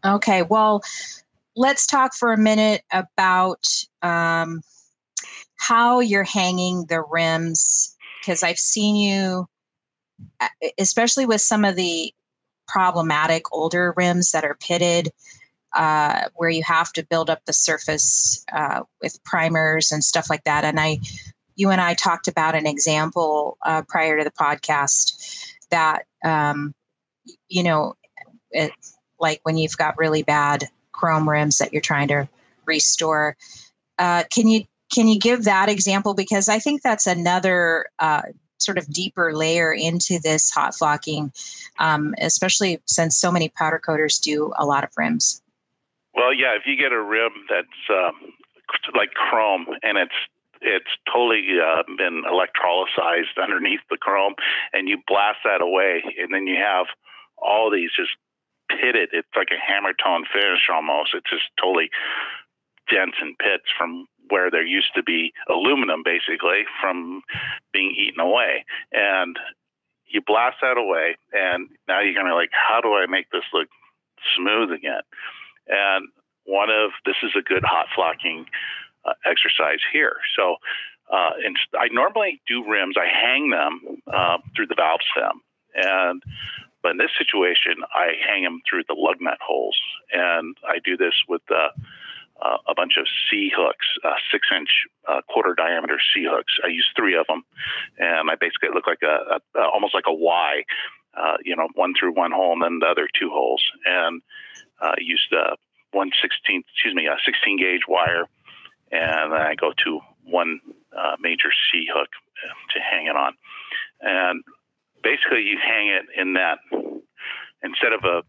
Okay, 0.05 0.43
well, 0.43 0.83
let's 1.57 1.87
talk 1.87 2.15
for 2.15 2.33
a 2.33 2.39
minute 2.39 2.83
about 2.93 3.67
um, 4.03 4.63
how 5.57 6.01
you're 6.01 6.25
hanging 6.25 6.87
the 6.89 7.03
rims 7.03 7.97
because 8.21 8.43
I've 8.43 8.59
seen 8.59 8.97
you, 8.97 9.49
especially 10.79 11.27
with 11.27 11.41
some 11.41 11.65
of 11.65 11.77
the 11.77 12.13
problematic 12.67 13.53
older 13.53 13.95
rims 13.97 14.33
that 14.33 14.45
are 14.45 14.57
pitted, 14.61 15.11
uh, 15.75 16.29
where 16.35 16.51
you 16.51 16.63
have 16.63 16.93
to 16.93 17.07
build 17.07 17.31
up 17.31 17.45
the 17.45 17.53
surface 17.53 18.45
uh, 18.53 18.83
with 19.03 19.23
primers 19.25 19.93
and 19.93 20.05
stuff 20.05 20.29
like 20.31 20.45
that. 20.45 20.65
And 20.65 20.81
I, 20.81 20.99
you 21.57 21.71
and 21.71 21.81
I 21.81 21.95
talked 21.95 22.29
about 22.29 22.55
an 22.55 22.67
example 22.67 23.59
uh, 23.65 23.83
prior 23.89 24.19
to 24.19 24.25
the 24.25 24.31
podcast 24.31 25.53
that, 25.71 26.05
um, 26.25 26.75
you 27.49 27.63
know, 27.63 27.95
it, 28.51 28.73
like 29.19 29.41
when 29.43 29.59
you've 29.59 29.77
got 29.77 29.99
really 29.99 30.23
bad 30.23 30.69
chrome 30.93 31.29
rims 31.29 31.59
that 31.59 31.73
you're 31.73 31.81
trying 31.81 32.09
to 32.09 32.29
restore. 32.67 33.37
Uh, 33.99 34.25
can 34.31 34.47
you 34.47 34.65
can 34.93 35.07
you 35.07 35.19
give 35.19 35.45
that 35.45 35.69
example? 35.69 36.15
Because 36.15 36.49
I 36.49 36.59
think 36.59 36.83
that's 36.83 37.07
another 37.07 37.87
uh, 37.99 38.23
sort 38.63 38.79
of 38.79 38.87
deeper 38.93 39.35
layer 39.35 39.73
into 39.73 40.19
this 40.23 40.51
hot 40.51 40.75
flocking, 40.75 41.33
um, 41.79 42.15
especially 42.21 42.81
since 42.87 43.17
so 43.17 43.31
many 43.33 43.49
powder 43.49 43.79
coaters 43.79 44.19
do 44.19 44.53
a 44.59 44.65
lot 44.65 44.85
of 44.85 44.91
rims. 44.97 45.43
Well, 46.15 46.35
yeah, 46.35 46.57
if 46.57 46.63
you 46.67 46.77
get 46.77 46.93
a 46.93 47.01
rim 47.01 47.33
that's 47.49 47.69
um, 47.91 48.33
like 48.95 49.11
chrome 49.11 49.67
and 49.83 49.99
it's 49.99 50.15
it's 50.63 50.91
totally 51.11 51.57
uh, 51.57 51.83
been 51.97 52.23
electrolyzed 52.29 53.41
underneath 53.43 53.81
the 53.89 53.97
chrome, 53.97 54.35
and 54.73 54.89
you 54.89 54.99
blast 55.07 55.39
that 55.45 55.63
away, 55.63 56.03
and 56.19 56.35
then 56.35 56.47
you 56.47 56.57
have 56.57 56.87
all 57.39 57.71
these 57.71 57.91
just 57.97 58.11
pitted. 58.69 59.11
It's 59.13 59.29
like 59.35 59.49
a 59.51 59.61
hammer 59.61 59.93
tone 59.93 60.25
finish 60.31 60.69
almost. 60.73 61.15
It's 61.15 61.31
just 61.31 61.49
totally 61.61 61.91
dents 62.91 63.17
and 63.21 63.39
pits 63.39 63.65
from 63.79 64.07
where 64.31 64.51
there 64.51 64.65
used 64.65 64.95
to 64.95 65.03
be 65.03 65.33
aluminum 65.49 66.03
basically 66.05 66.65
from 66.81 67.23
being 67.73 67.95
eaten 67.97 68.21
away. 68.21 68.65
And 68.93 69.39
you 70.07 70.21
blast 70.27 70.57
that 70.63 70.77
away, 70.77 71.17
and 71.33 71.69
now 71.87 72.01
you're 72.01 72.15
going 72.15 72.27
to 72.27 72.35
like, 72.35 72.51
how 72.53 72.81
do 72.81 72.95
I 72.95 73.07
make 73.07 73.31
this 73.31 73.45
look 73.53 73.69
smooth 74.37 74.73
again? 74.73 75.03
And 75.69 76.09
one 76.45 76.71
of 76.71 76.91
this 77.05 77.17
is 77.23 77.31
a 77.39 77.43
good 77.43 77.63
hot 77.65 77.87
flocking 77.95 78.47
uh, 79.05 79.13
exercise 79.25 79.79
here. 79.93 80.17
So, 80.37 80.57
uh, 81.13 81.31
and 81.45 81.57
I 81.79 81.89
normally 81.93 82.41
do 82.49 82.69
rims. 82.69 82.97
I 82.99 83.07
hang 83.07 83.51
them 83.51 84.03
uh, 84.13 84.39
through 84.55 84.67
the 84.67 84.75
valve 84.77 85.01
stem, 85.13 85.41
and 85.75 86.23
but 86.83 86.93
in 86.93 86.99
this 86.99 87.11
situation, 87.17 87.83
I 87.95 88.13
hang 88.27 88.43
them 88.43 88.63
through 88.69 88.85
the 88.89 88.95
lug 88.97 89.17
nut 89.21 89.39
holes, 89.41 89.79
and 90.13 90.57
I 90.67 90.79
do 90.85 90.97
this 90.97 91.15
with 91.29 91.43
the 91.49 91.55
uh, 91.55 91.71
a 92.41 92.75
bunch 92.75 92.95
of 92.99 93.07
C 93.29 93.51
hooks, 93.55 93.87
uh, 94.05 94.15
six 94.33 94.49
inch 94.55 94.69
uh, 95.09 95.21
quarter 95.29 95.55
diameter 95.55 95.99
C 96.15 96.27
hooks. 96.29 96.53
I 96.65 96.69
use 96.69 96.87
three 96.97 97.17
of 97.17 97.27
them, 97.27 97.43
and 97.99 98.31
I 98.31 98.35
basically 98.41 98.71
look 98.75 98.87
like 98.87 99.03
a, 99.03 99.39
a, 99.57 99.61
a 99.61 99.69
almost 99.69 99.95
like 99.95 100.05
a 100.07 100.15
Y, 100.15 100.65
uh, 101.15 101.37
you 101.45 101.57
know, 101.57 101.69
one 101.75 101.95
through 101.99 102.15
one 102.15 102.33
hole 102.33 102.53
and 102.53 102.63
then 102.63 102.79
the 102.81 102.87
other 102.87 103.09
two 103.19 103.31
holes. 103.31 103.63
And 103.85 104.23
uh, 104.81 104.93
I 104.97 105.01
used 105.01 105.33
uh, 105.33 105.57
one 105.93 106.11
sixteenth, 106.23 106.67
excuse 106.73 106.95
me, 106.95 107.07
a 107.07 107.17
16 107.25 107.59
gauge 107.59 107.83
wire, 107.89 108.25
and 108.91 109.33
then 109.33 109.41
I 109.41 109.55
go 109.55 109.73
to 109.85 110.01
one 110.25 110.61
uh, 110.97 111.17
major 111.21 111.51
C 111.71 111.87
hook 111.93 112.09
to 112.75 112.81
hang 112.81 113.07
it 113.07 113.17
on. 113.17 113.35
And 114.01 114.43
basically, 115.03 115.43
you 115.43 115.59
hang 115.61 115.89
it 115.89 116.07
in 116.17 116.35
that 116.35 116.59
instead 117.63 117.93
of 117.93 118.05
a, 118.05 118.23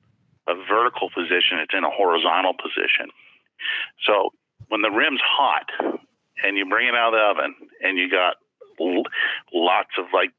a 0.52 0.56
vertical 0.68 1.10
position, 1.10 1.60
it's 1.64 1.74
in 1.74 1.86
a 1.86 1.90
horizontal 1.90 2.54
position 2.54 3.08
so 4.06 4.32
when 4.70 4.82
the 4.82 4.90
rim's 4.90 5.22
hot 5.24 5.68
and 6.44 6.58
you 6.58 6.66
bring 6.66 6.88
it 6.88 6.96
out 6.96 7.14
of 7.14 7.20
the 7.20 7.44
oven 7.44 7.56
and 7.82 7.98
you 7.98 8.10
got 8.10 8.36
lots 9.54 9.92
of 9.98 10.06
like 10.14 10.32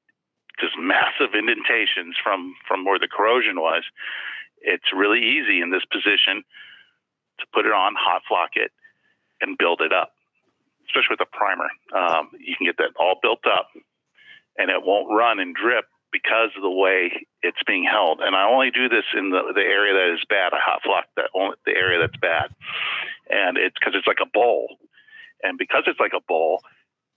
just 0.61 0.75
massive 0.79 1.35
indentations 1.35 2.17
from 2.23 2.55
from 2.67 2.85
where 2.85 2.99
the 2.99 3.09
corrosion 3.09 3.61
was, 3.61 3.85
it's 4.61 4.93
really 4.95 5.21
easy 5.21 5.61
in 5.61 5.71
this 5.71 5.85
position 5.91 6.43
to 7.41 7.47
put 7.53 7.67
it 7.67 7.73
on, 7.73 7.95
hot 7.99 8.23
flock 8.29 8.51
it, 8.55 8.71
and 9.41 9.59
build 9.59 9.81
it 9.81 9.93
up. 9.93 10.13
Especially 10.87 11.17
with 11.17 11.27
a 11.27 11.37
primer, 11.37 11.71
um, 11.97 12.29
you 12.39 12.55
can 12.57 12.67
get 12.67 12.77
that 12.77 12.93
all 12.99 13.17
built 13.23 13.47
up, 13.47 13.69
and 14.59 14.71
it 14.71 14.83
won't 14.83 15.09
run 15.11 15.39
and 15.41 15.55
drip 15.55 15.87
because 16.13 16.51
of 16.55 16.63
the 16.63 16.71
way 16.71 17.27
it's 17.41 17.63
being 17.67 17.85
held. 17.89 18.21
And 18.21 18.37
I 18.37 18.45
only 18.45 18.71
do 18.71 18.89
this 18.89 19.05
in 19.17 19.31
the, 19.31 19.53
the 19.55 19.65
area 19.65 19.95
that 19.95 20.13
is 20.13 20.25
bad. 20.29 20.53
I 20.53 20.61
hot 20.61 20.83
flock 20.85 21.07
that 21.17 21.31
only 21.35 21.57
the 21.65 21.73
area 21.73 21.99
that's 21.99 22.19
bad, 22.21 22.53
and 23.31 23.57
it's 23.57 23.77
because 23.79 23.95
it's 23.97 24.07
like 24.07 24.23
a 24.23 24.31
bowl, 24.33 24.77
and 25.43 25.59
because 25.59 25.85
it's 25.87 26.01
like 26.01 26.13
a 26.17 26.23
bowl, 26.27 26.63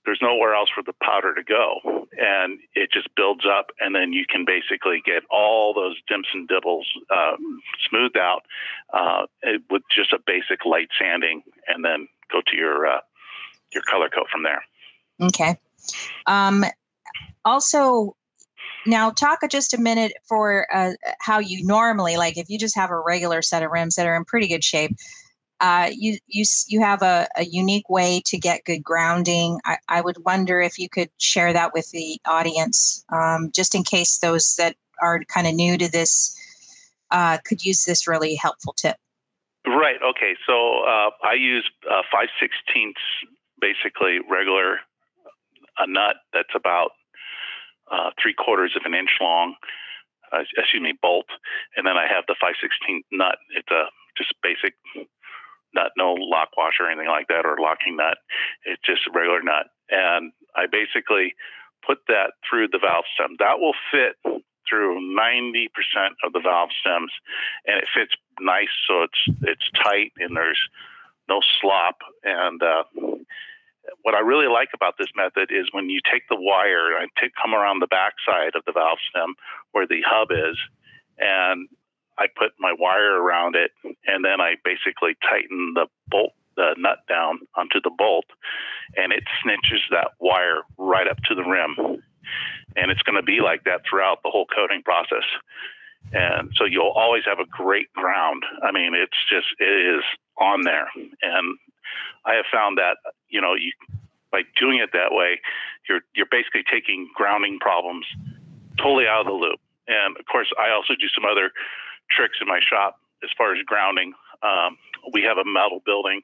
there's 0.06 0.20
nowhere 0.22 0.54
else 0.54 0.70
for 0.74 0.84
the 0.84 0.94
powder 1.02 1.34
to 1.34 1.44
go, 1.44 2.08
and 2.18 2.60
it 2.74 2.92
just 2.92 3.10
builds 3.16 3.46
up, 3.46 3.68
and 3.80 3.96
then 3.96 4.14
you 4.14 4.26
can 4.30 4.46
basically 4.46 5.02
get 5.06 5.24
all 5.32 5.74
those 5.74 5.96
dimps 6.10 6.30
and 6.34 6.48
dibbles 6.48 6.86
um, 7.16 7.62
smoothed 7.90 8.18
out 8.18 8.44
uh, 8.94 9.26
with 9.70 9.82
just 9.96 10.14
a 10.14 10.20
basic 10.26 10.66
light 10.66 10.90
sanding, 11.00 11.42
and 11.68 11.84
then 11.84 12.08
go 12.32 12.42
to 12.46 12.56
your 12.56 12.88
uh, 12.88 13.00
your 13.74 13.84
color 13.90 14.10
coat 14.10 14.28
from 14.32 14.44
there. 14.44 14.64
Okay. 15.22 15.58
Um, 16.28 16.66
also, 17.44 18.16
now, 18.86 19.10
talk 19.10 19.40
just 19.50 19.74
a 19.74 19.80
minute 19.80 20.14
for 20.28 20.68
uh, 20.74 20.94
how 21.20 21.40
you 21.40 21.66
normally 21.66 22.18
like 22.18 22.38
if 22.38 22.50
you 22.50 22.60
just 22.60 22.76
have 22.76 22.92
a 22.92 23.00
regular 23.00 23.42
set 23.42 23.64
of 23.64 23.72
rims 23.72 23.96
that 23.96 24.06
are 24.06 24.16
in 24.16 24.26
pretty 24.26 24.48
good 24.48 24.64
shape. 24.64 24.92
Uh, 25.62 25.90
you 25.92 26.18
you 26.28 26.44
you 26.68 26.82
have 26.82 27.02
a, 27.02 27.28
a 27.38 27.46
unique 27.46 27.90
way 27.90 28.22
to 28.26 28.38
get 28.38 28.66
good 28.66 28.84
grounding. 28.84 29.60
I, 29.66 29.78
I 29.88 30.02
would 30.02 30.18
wonder 30.26 30.60
if 30.60 30.78
you 30.78 30.90
could 30.90 31.10
share 31.18 31.54
that 31.54 31.74
with 31.74 31.90
the 31.92 32.20
audience, 32.26 33.04
um, 33.12 33.52
just 33.54 33.74
in 33.74 33.84
case 33.84 34.18
those 34.20 34.56
that 34.58 34.76
are 35.02 35.22
kind 35.26 35.48
of 35.48 35.54
new 35.54 35.78
to 35.78 35.90
this 35.90 36.38
uh, 37.12 37.38
could 37.46 37.64
use 37.64 37.86
this 37.86 38.08
really 38.08 38.36
helpful 38.36 38.74
tip. 38.74 38.98
Right. 39.66 39.98
Okay. 40.04 40.36
So 40.46 40.84
uh, 40.84 41.12
I 41.24 41.34
use 41.34 41.70
uh, 41.90 42.02
five 42.12 42.28
sixteenths, 42.40 43.02
basically 43.60 44.20
regular 44.30 44.80
a 45.78 45.88
nut 45.88 46.18
that's 46.34 46.56
about 46.56 46.92
uh, 47.92 48.12
three 48.22 48.34
quarters 48.34 48.76
of 48.76 48.84
an 48.86 48.94
inch 48.94 49.18
long, 49.22 49.56
uh, 50.32 50.40
excuse 50.58 50.82
me, 50.82 50.94
bolt, 51.02 51.28
and 51.76 51.86
then 51.86 51.98
I 51.98 52.08
have 52.08 52.24
the 52.28 52.36
516 52.40 53.04
nut. 53.12 53.38
It's 53.56 53.70
a 53.72 53.86
just 54.18 54.34
basic 54.42 54.74
nut, 55.76 55.92
no 55.98 56.16
lock 56.18 56.50
washer 56.58 56.84
or 56.84 56.90
anything 56.90 57.10
like 57.10 57.28
that, 57.28 57.46
or 57.46 57.58
locking 57.60 57.98
nut. 57.98 58.18
It's 58.66 58.82
just 58.86 59.08
a 59.08 59.12
regular 59.12 59.42
nut, 59.42 59.68
and 59.90 60.32
I 60.56 60.66
basically 60.66 61.36
put 61.86 62.00
that 62.08 62.34
through 62.48 62.70
the 62.70 62.80
valve 62.80 63.06
stem. 63.14 63.36
That 63.40 63.60
will 63.60 63.76
fit 63.92 64.18
through 64.68 64.98
90% 65.16 65.70
of 66.24 66.34
the 66.34 66.42
valve 66.42 66.70
stems, 66.82 67.12
and 67.68 67.78
it 67.78 67.86
fits 67.94 68.16
nice, 68.40 68.74
so 68.88 69.04
it's 69.04 69.38
it's 69.44 69.70
tight 69.84 70.12
and 70.18 70.36
there's 70.36 70.60
no 71.30 71.42
slop, 71.62 71.98
and 72.24 72.62
uh, 72.62 72.84
what 74.02 74.16
I 74.16 74.20
really 74.20 74.48
like 74.48 74.70
about 74.74 74.96
this 74.98 75.10
method 75.16 75.50
is 75.52 75.70
when 75.72 75.90
you 75.90 76.00
take 76.12 76.24
the 76.30 76.38
wire 76.40 76.98
and 76.98 77.10
take, 77.20 77.32
come 77.42 77.54
around 77.54 77.80
the 77.80 77.88
backside 77.88 78.56
of 78.56 78.64
the 78.66 78.72
valve 78.72 79.00
stem 79.10 79.36
where 79.72 79.88
the 79.88 80.02
hub 80.06 80.30
is, 80.32 80.58
and 81.18 81.68
I 82.18 82.28
put 82.28 82.52
my 82.60 82.74
wire 82.78 83.22
around 83.22 83.56
it, 83.56 83.72
and 84.08 84.24
then 84.24 84.40
I 84.42 84.56
basically 84.64 85.16
tighten 85.22 85.74
the 85.76 85.88
bolt, 86.08 86.34
the 86.56 86.76
nut 86.78 87.00
down 87.10 87.40
onto 87.56 87.82
the 87.82 87.92
bolt, 87.98 88.26
and 88.96 89.12
it 89.12 89.24
snitches 89.44 89.82
that 89.92 90.12
wire 90.20 90.62
right 90.78 91.08
up 91.08 91.18
to 91.28 91.36
the 91.36 91.44
rim. 91.44 92.02
And 92.76 92.92
it's 92.92 93.02
going 93.04 93.16
to 93.16 93.24
be 93.24 93.40
like 93.42 93.64
that 93.66 93.82
throughout 93.90 94.24
the 94.24 94.30
whole 94.30 94.48
coating 94.48 94.82
process. 94.84 95.24
And 96.14 96.52
so 96.56 96.66
you'll 96.66 96.94
always 96.96 97.24
have 97.26 97.40
a 97.40 97.46
great 97.46 97.92
ground. 97.94 98.44
I 98.64 98.72
mean, 98.72 98.94
it's 98.94 99.18
just, 99.30 99.48
it 99.60 99.98
is 99.98 100.04
on 100.40 100.64
there. 100.64 100.88
And 100.96 101.58
I 102.26 102.36
have 102.36 102.46
found 102.52 102.78
that, 102.78 102.98
you 103.30 103.42
know, 103.42 103.54
you, 103.56 103.72
by 104.32 104.42
doing 104.60 104.80
it 104.80 104.92
that 104.94 105.12
way, 105.12 105.40
you're, 105.88 106.02
you're 106.16 106.30
basically 106.30 106.64
taking 106.72 107.10
grounding 107.16 107.60
problems 107.60 108.06
totally 108.78 109.08
out 109.08 109.22
of 109.22 109.28
the 109.28 109.34
loop. 109.34 109.60
And 109.88 110.18
of 110.18 110.26
course, 110.26 110.52
I 110.60 110.72
also 110.72 110.94
do 111.00 111.08
some 111.14 111.26
other 111.26 111.52
tricks 112.10 112.38
in 112.42 112.48
my 112.48 112.60
shop 112.60 113.00
as 113.24 113.30
far 113.38 113.54
as 113.54 113.62
grounding. 113.66 114.14
Um, 114.44 114.78
we 115.14 115.24
have 115.24 115.38
a 115.38 115.46
metal 115.46 115.82
building, 115.86 116.22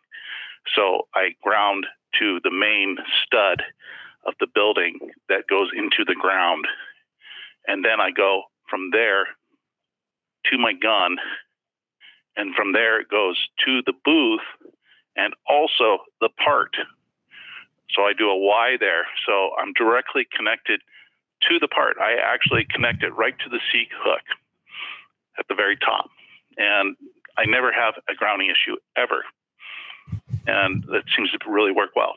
so 0.76 1.08
I 1.16 1.36
ground 1.42 1.86
to 2.20 2.40
the 2.44 2.52
main 2.52 2.98
stud 3.26 3.64
of 4.26 4.34
the 4.40 4.48
building 4.54 4.98
that 5.30 5.48
goes 5.48 5.70
into 5.76 6.04
the 6.06 6.16
ground. 6.16 6.66
And 7.68 7.84
then 7.84 8.00
I 8.00 8.12
go 8.12 8.44
from 8.70 8.90
there 8.92 9.28
to 10.52 10.58
my 10.58 10.74
gun. 10.74 11.18
And 12.38 12.56
from 12.56 12.74
there, 12.74 13.00
it 13.00 13.10
goes 13.10 13.38
to 13.66 13.82
the 13.86 13.94
booth 14.06 14.72
and 15.16 15.34
also 15.48 16.00
the 16.20 16.30
part. 16.44 16.76
So 17.92 18.04
I 18.04 18.14
do 18.18 18.30
a 18.30 18.38
Y 18.38 18.78
there. 18.80 19.06
So 19.26 19.52
I'm 19.60 19.74
directly 19.74 20.28
connected 20.36 20.82
to 21.50 21.60
the 21.60 21.68
part. 21.68 21.98
I 22.00 22.14
actually 22.24 22.66
connect 22.70 23.04
it 23.04 23.10
right 23.16 23.38
to 23.40 23.50
the 23.50 23.60
C 23.72 23.88
hook 23.92 24.22
at 25.42 25.48
the 25.50 25.56
very 25.56 25.76
top. 25.78 26.10
And 26.58 26.96
I 27.38 27.46
never 27.46 27.72
have 27.74 27.96
a 28.08 28.14
grounding 28.14 28.50
issue 28.50 28.78
ever. 28.96 29.26
And 30.48 30.84
that 30.84 31.04
seems 31.16 31.32
to 31.32 31.38
really 31.50 31.72
work 31.72 31.92
well. 31.96 32.14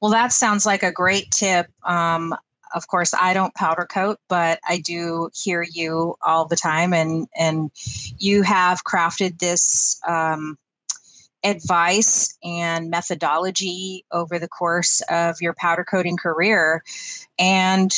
Well, 0.00 0.10
that 0.12 0.32
sounds 0.32 0.66
like 0.66 0.82
a 0.82 0.92
great 0.92 1.30
tip. 1.30 1.66
Um, 1.84 2.34
of 2.74 2.86
course, 2.86 3.12
I 3.18 3.34
don't 3.34 3.54
powder 3.54 3.86
coat, 3.90 4.18
but 4.28 4.60
I 4.68 4.78
do 4.78 5.30
hear 5.34 5.64
you 5.72 6.14
all 6.22 6.46
the 6.46 6.56
time, 6.56 6.92
and 6.94 7.26
and 7.36 7.70
you 8.18 8.42
have 8.42 8.84
crafted 8.84 9.38
this 9.38 10.00
um, 10.06 10.56
advice 11.42 12.36
and 12.44 12.88
methodology 12.90 14.04
over 14.12 14.38
the 14.38 14.48
course 14.48 15.02
of 15.10 15.40
your 15.40 15.54
powder 15.54 15.84
coating 15.84 16.16
career, 16.16 16.82
and 17.38 17.92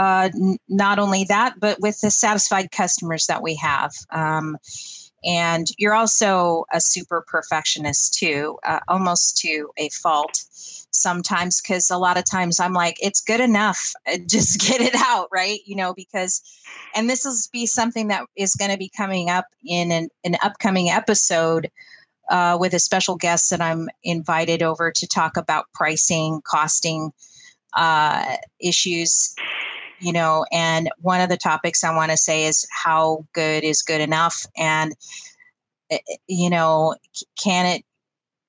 uh, 0.00 0.30
n- 0.34 0.56
not 0.68 0.98
only 0.98 1.24
that, 1.24 1.60
but 1.60 1.78
with 1.80 2.00
the 2.00 2.10
satisfied 2.10 2.72
customers 2.72 3.26
that 3.26 3.42
we 3.42 3.54
have. 3.54 3.92
Um, 4.10 4.56
and 5.22 5.66
you're 5.76 5.92
also 5.92 6.64
a 6.72 6.80
super 6.80 7.22
perfectionist 7.28 8.14
too, 8.14 8.58
uh, 8.64 8.80
almost 8.88 9.36
to 9.42 9.68
a 9.76 9.90
fault 9.90 10.42
sometimes 10.90 11.60
because 11.60 11.90
a 11.90 11.98
lot 11.98 12.16
of 12.16 12.24
times 12.28 12.58
I'm 12.58 12.72
like, 12.72 12.96
it's 13.02 13.20
good 13.20 13.40
enough. 13.40 13.92
Uh, 14.10 14.16
just 14.26 14.60
get 14.60 14.80
it 14.80 14.94
out, 14.96 15.28
right? 15.30 15.60
You 15.66 15.76
know, 15.76 15.92
because, 15.92 16.40
and 16.96 17.08
this 17.08 17.24
will 17.24 17.36
be 17.52 17.66
something 17.66 18.08
that 18.08 18.24
is 18.34 18.54
going 18.54 18.70
to 18.70 18.78
be 18.78 18.90
coming 18.96 19.28
up 19.28 19.44
in 19.64 19.92
an, 19.92 20.08
an 20.24 20.36
upcoming 20.42 20.88
episode 20.88 21.70
uh, 22.30 22.56
with 22.58 22.72
a 22.72 22.78
special 22.78 23.16
guest 23.16 23.50
that 23.50 23.60
I'm 23.60 23.88
invited 24.02 24.62
over 24.62 24.90
to 24.90 25.06
talk 25.06 25.36
about 25.36 25.66
pricing, 25.74 26.40
costing 26.50 27.12
uh, 27.74 28.36
issues. 28.60 29.34
You 30.00 30.12
know, 30.12 30.46
and 30.50 30.90
one 30.98 31.20
of 31.20 31.28
the 31.28 31.36
topics 31.36 31.84
I 31.84 31.94
want 31.94 32.10
to 32.10 32.16
say 32.16 32.44
is 32.44 32.66
how 32.70 33.26
good 33.32 33.64
is 33.64 33.82
good 33.82 34.00
enough, 34.00 34.46
and 34.56 34.94
eh, 35.90 35.98
eh, 36.08 36.16
you 36.26 36.50
know, 36.50 36.94
can 37.42 37.66
it 37.66 37.84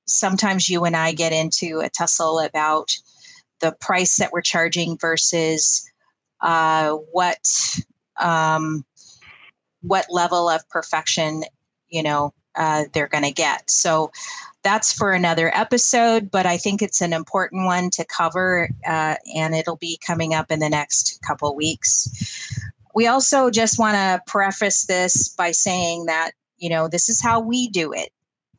sometimes 0.05 0.69
you 0.69 0.85
and 0.85 0.95
I 0.95 1.13
get 1.13 1.33
into 1.33 1.79
a 1.79 1.89
tussle 1.89 2.39
about 2.39 2.91
the 3.59 3.73
price 3.79 4.17
that 4.17 4.31
we're 4.31 4.41
charging 4.41 4.97
versus 4.97 5.89
uh, 6.41 6.93
what 7.11 7.39
um, 8.19 8.85
what 9.81 10.05
level 10.09 10.49
of 10.49 10.67
perfection 10.69 11.43
you 11.89 12.03
know 12.03 12.33
uh, 12.55 12.85
they're 12.93 13.07
going 13.07 13.23
to 13.23 13.31
get. 13.31 13.69
So 13.69 14.11
that's 14.63 14.93
for 14.93 15.11
another 15.11 15.55
episode, 15.55 16.29
but 16.29 16.45
I 16.45 16.57
think 16.57 16.81
it's 16.81 17.01
an 17.01 17.13
important 17.13 17.65
one 17.65 17.89
to 17.91 18.05
cover, 18.05 18.69
uh, 18.87 19.15
and 19.35 19.55
it'll 19.55 19.77
be 19.77 19.99
coming 20.05 20.33
up 20.33 20.51
in 20.51 20.59
the 20.59 20.69
next 20.69 21.19
couple 21.25 21.55
weeks. 21.55 22.07
We 22.93 23.07
also 23.07 23.49
just 23.49 23.79
want 23.79 23.95
to 23.95 24.21
preface 24.27 24.85
this 24.85 25.29
by 25.29 25.51
saying 25.51 26.05
that 26.05 26.31
you 26.57 26.69
know 26.69 26.87
this 26.87 27.09
is 27.09 27.21
how 27.21 27.39
we 27.39 27.69
do 27.69 27.91
it 27.93 28.11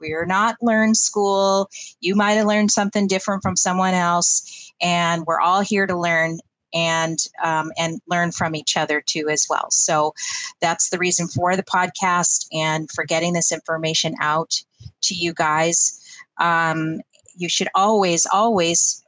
we're 0.03 0.27
not 0.27 0.57
learn 0.61 0.95
school. 0.95 1.71
You 2.01 2.17
might 2.17 2.33
have 2.33 2.47
learned 2.47 2.73
something 2.73 3.07
different 3.07 3.43
from 3.43 3.57
someone 3.57 3.95
else, 3.95 4.73
and 4.83 5.25
we're 5.27 5.41
all 5.41 5.61
here 5.61 5.87
to 5.87 5.97
learn 5.97 6.41
and 6.75 7.19
um, 7.43 7.71
and 7.79 8.01
learn 8.09 8.33
from 8.33 8.55
each 8.55 8.77
other 8.77 9.01
too 9.01 9.29
as 9.31 9.47
well. 9.49 9.71
So 9.71 10.15
that's 10.61 10.91
the 10.91 10.99
reason 10.99 11.29
for 11.29 11.57
the 11.57 11.63
podcast 11.63 12.47
and 12.53 12.91
for 12.91 13.05
getting 13.05 13.33
this 13.33 13.53
information 13.53 14.15
out 14.21 14.63
to 15.03 15.15
you 15.15 15.33
guys. 15.35 16.01
Um, 16.39 17.01
you 17.37 17.49
should 17.49 17.69
always 17.75 18.27
always 18.33 19.05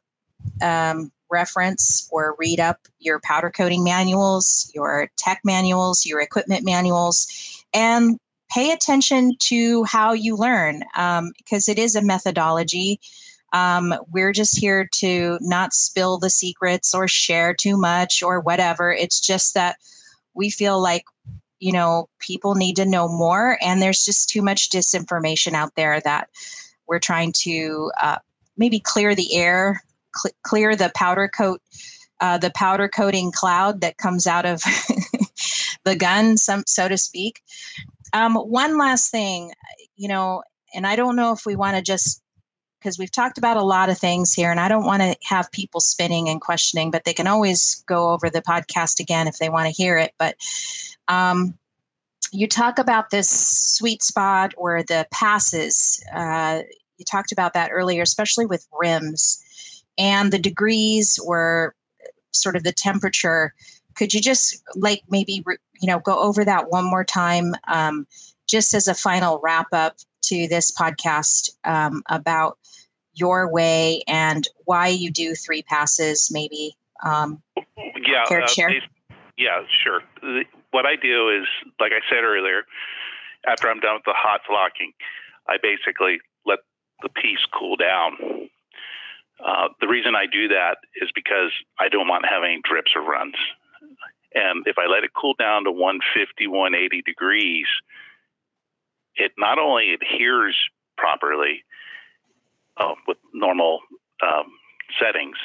um, 0.62 1.10
reference 1.30 2.08
or 2.12 2.36
read 2.38 2.60
up 2.60 2.78
your 2.98 3.20
powder 3.20 3.50
coating 3.50 3.84
manuals, 3.84 4.70
your 4.74 5.08
tech 5.16 5.40
manuals, 5.44 6.06
your 6.06 6.20
equipment 6.20 6.64
manuals, 6.64 7.26
and 7.72 8.18
pay 8.50 8.70
attention 8.70 9.34
to 9.40 9.84
how 9.84 10.12
you 10.12 10.36
learn 10.36 10.82
um, 10.96 11.32
because 11.38 11.68
it 11.68 11.78
is 11.78 11.96
a 11.96 12.02
methodology. 12.02 13.00
Um, 13.52 13.94
we're 14.12 14.32
just 14.32 14.58
here 14.58 14.88
to 14.94 15.38
not 15.40 15.72
spill 15.72 16.18
the 16.18 16.30
secrets 16.30 16.94
or 16.94 17.08
share 17.08 17.54
too 17.54 17.76
much 17.76 18.22
or 18.22 18.40
whatever. 18.40 18.92
It's 18.92 19.20
just 19.20 19.54
that 19.54 19.76
we 20.34 20.50
feel 20.50 20.80
like, 20.80 21.04
you 21.60 21.72
know, 21.72 22.08
people 22.18 22.54
need 22.54 22.76
to 22.76 22.86
know 22.86 23.08
more, 23.08 23.58
and 23.62 23.80
there's 23.80 24.04
just 24.04 24.28
too 24.28 24.42
much 24.42 24.70
disinformation 24.70 25.52
out 25.52 25.74
there 25.76 26.00
that 26.00 26.28
we're 26.86 26.98
trying 26.98 27.32
to 27.42 27.90
uh, 28.00 28.18
maybe 28.56 28.80
clear 28.80 29.14
the 29.14 29.34
air, 29.34 29.82
cl- 30.14 30.34
clear 30.42 30.76
the 30.76 30.92
powder 30.94 31.28
coat, 31.28 31.60
uh, 32.20 32.38
the 32.38 32.50
powder 32.50 32.88
coating 32.88 33.32
cloud 33.32 33.80
that 33.80 33.96
comes 33.96 34.26
out 34.26 34.46
of 34.46 34.62
the 35.84 35.96
gun, 35.96 36.36
some 36.36 36.64
so 36.66 36.88
to 36.88 36.98
speak. 36.98 37.42
Um, 38.12 38.34
one 38.34 38.78
last 38.78 39.10
thing, 39.10 39.52
you 39.96 40.08
know, 40.08 40.42
and 40.74 40.86
I 40.86 40.96
don't 40.96 41.16
know 41.16 41.32
if 41.32 41.46
we 41.46 41.56
want 41.56 41.76
to 41.76 41.82
just 41.82 42.20
because 42.84 42.98
we've 42.98 43.10
talked 43.10 43.38
about 43.38 43.56
a 43.56 43.62
lot 43.62 43.88
of 43.88 43.96
things 43.96 44.34
here, 44.34 44.50
and 44.50 44.60
I 44.60 44.68
don't 44.68 44.84
want 44.84 45.00
to 45.02 45.16
have 45.22 45.50
people 45.52 45.80
spinning 45.80 46.28
and 46.28 46.38
questioning, 46.38 46.90
but 46.90 47.04
they 47.04 47.14
can 47.14 47.26
always 47.26 47.82
go 47.86 48.10
over 48.10 48.28
the 48.28 48.42
podcast 48.42 49.00
again 49.00 49.26
if 49.26 49.38
they 49.38 49.48
want 49.48 49.66
to 49.66 49.72
hear 49.72 49.96
it. 49.96 50.12
But 50.18 50.36
um, 51.08 51.56
you 52.32 52.48
talk 52.48 52.78
about 52.78 53.10
this 53.10 53.28
sweet 53.28 54.02
spot 54.02 54.54
or 54.56 54.82
the 54.82 55.06
passes. 55.12 56.02
Uh, 56.12 56.60
you 56.98 57.04
talked 57.04 57.32
about 57.32 57.54
that 57.54 57.70
earlier, 57.72 58.02
especially 58.02 58.46
with 58.46 58.66
rims 58.78 59.42
and 59.98 60.32
the 60.32 60.38
degrees 60.38 61.18
or 61.24 61.74
sort 62.32 62.56
of 62.56 62.64
the 62.64 62.72
temperature 62.72 63.52
could 63.94 64.12
you 64.12 64.20
just 64.20 64.62
like 64.74 65.02
maybe 65.08 65.44
you 65.80 65.86
know 65.86 65.98
go 65.98 66.18
over 66.18 66.44
that 66.44 66.70
one 66.70 66.84
more 66.84 67.04
time, 67.04 67.54
um, 67.68 68.06
just 68.46 68.74
as 68.74 68.88
a 68.88 68.94
final 68.94 69.40
wrap 69.42 69.68
up 69.72 69.96
to 70.22 70.48
this 70.48 70.72
podcast 70.72 71.50
um, 71.64 72.02
about 72.08 72.58
your 73.14 73.50
way 73.50 74.02
and 74.08 74.48
why 74.64 74.88
you 74.88 75.10
do 75.10 75.34
three 75.34 75.62
passes? 75.62 76.30
Maybe. 76.32 76.76
Um, 77.04 77.42
yeah. 78.06 78.24
Uh, 78.70 78.88
yeah. 79.36 79.60
Sure. 79.82 80.00
What 80.74 80.86
I 80.86 80.96
do 80.96 81.30
is, 81.30 81.46
like 81.78 81.92
I 81.92 82.02
said 82.10 82.24
earlier, 82.24 82.64
after 83.46 83.70
I'm 83.70 83.78
done 83.78 83.94
with 83.94 84.06
the 84.06 84.12
hot 84.12 84.40
flocking, 84.44 84.90
I 85.46 85.54
basically 85.62 86.18
let 86.44 86.58
the 87.00 87.10
piece 87.10 87.46
cool 87.56 87.76
down. 87.76 88.50
Uh, 89.38 89.68
the 89.80 89.86
reason 89.86 90.16
I 90.16 90.26
do 90.26 90.48
that 90.48 90.78
is 91.00 91.10
because 91.14 91.52
I 91.78 91.88
don't 91.88 92.08
want 92.08 92.24
to 92.24 92.28
have 92.28 92.42
any 92.42 92.60
drips 92.64 92.90
or 92.96 93.02
runs. 93.02 93.36
And 94.34 94.66
if 94.66 94.74
I 94.76 94.90
let 94.90 95.04
it 95.04 95.12
cool 95.14 95.34
down 95.38 95.62
to 95.62 95.70
150, 95.70 96.48
180 96.48 97.02
degrees, 97.02 97.66
it 99.14 99.30
not 99.38 99.60
only 99.60 99.94
adheres 99.94 100.56
properly 100.98 101.62
uh, 102.78 102.94
with 103.06 103.18
normal 103.32 103.78
um, 104.26 104.50
settings, 104.98 105.36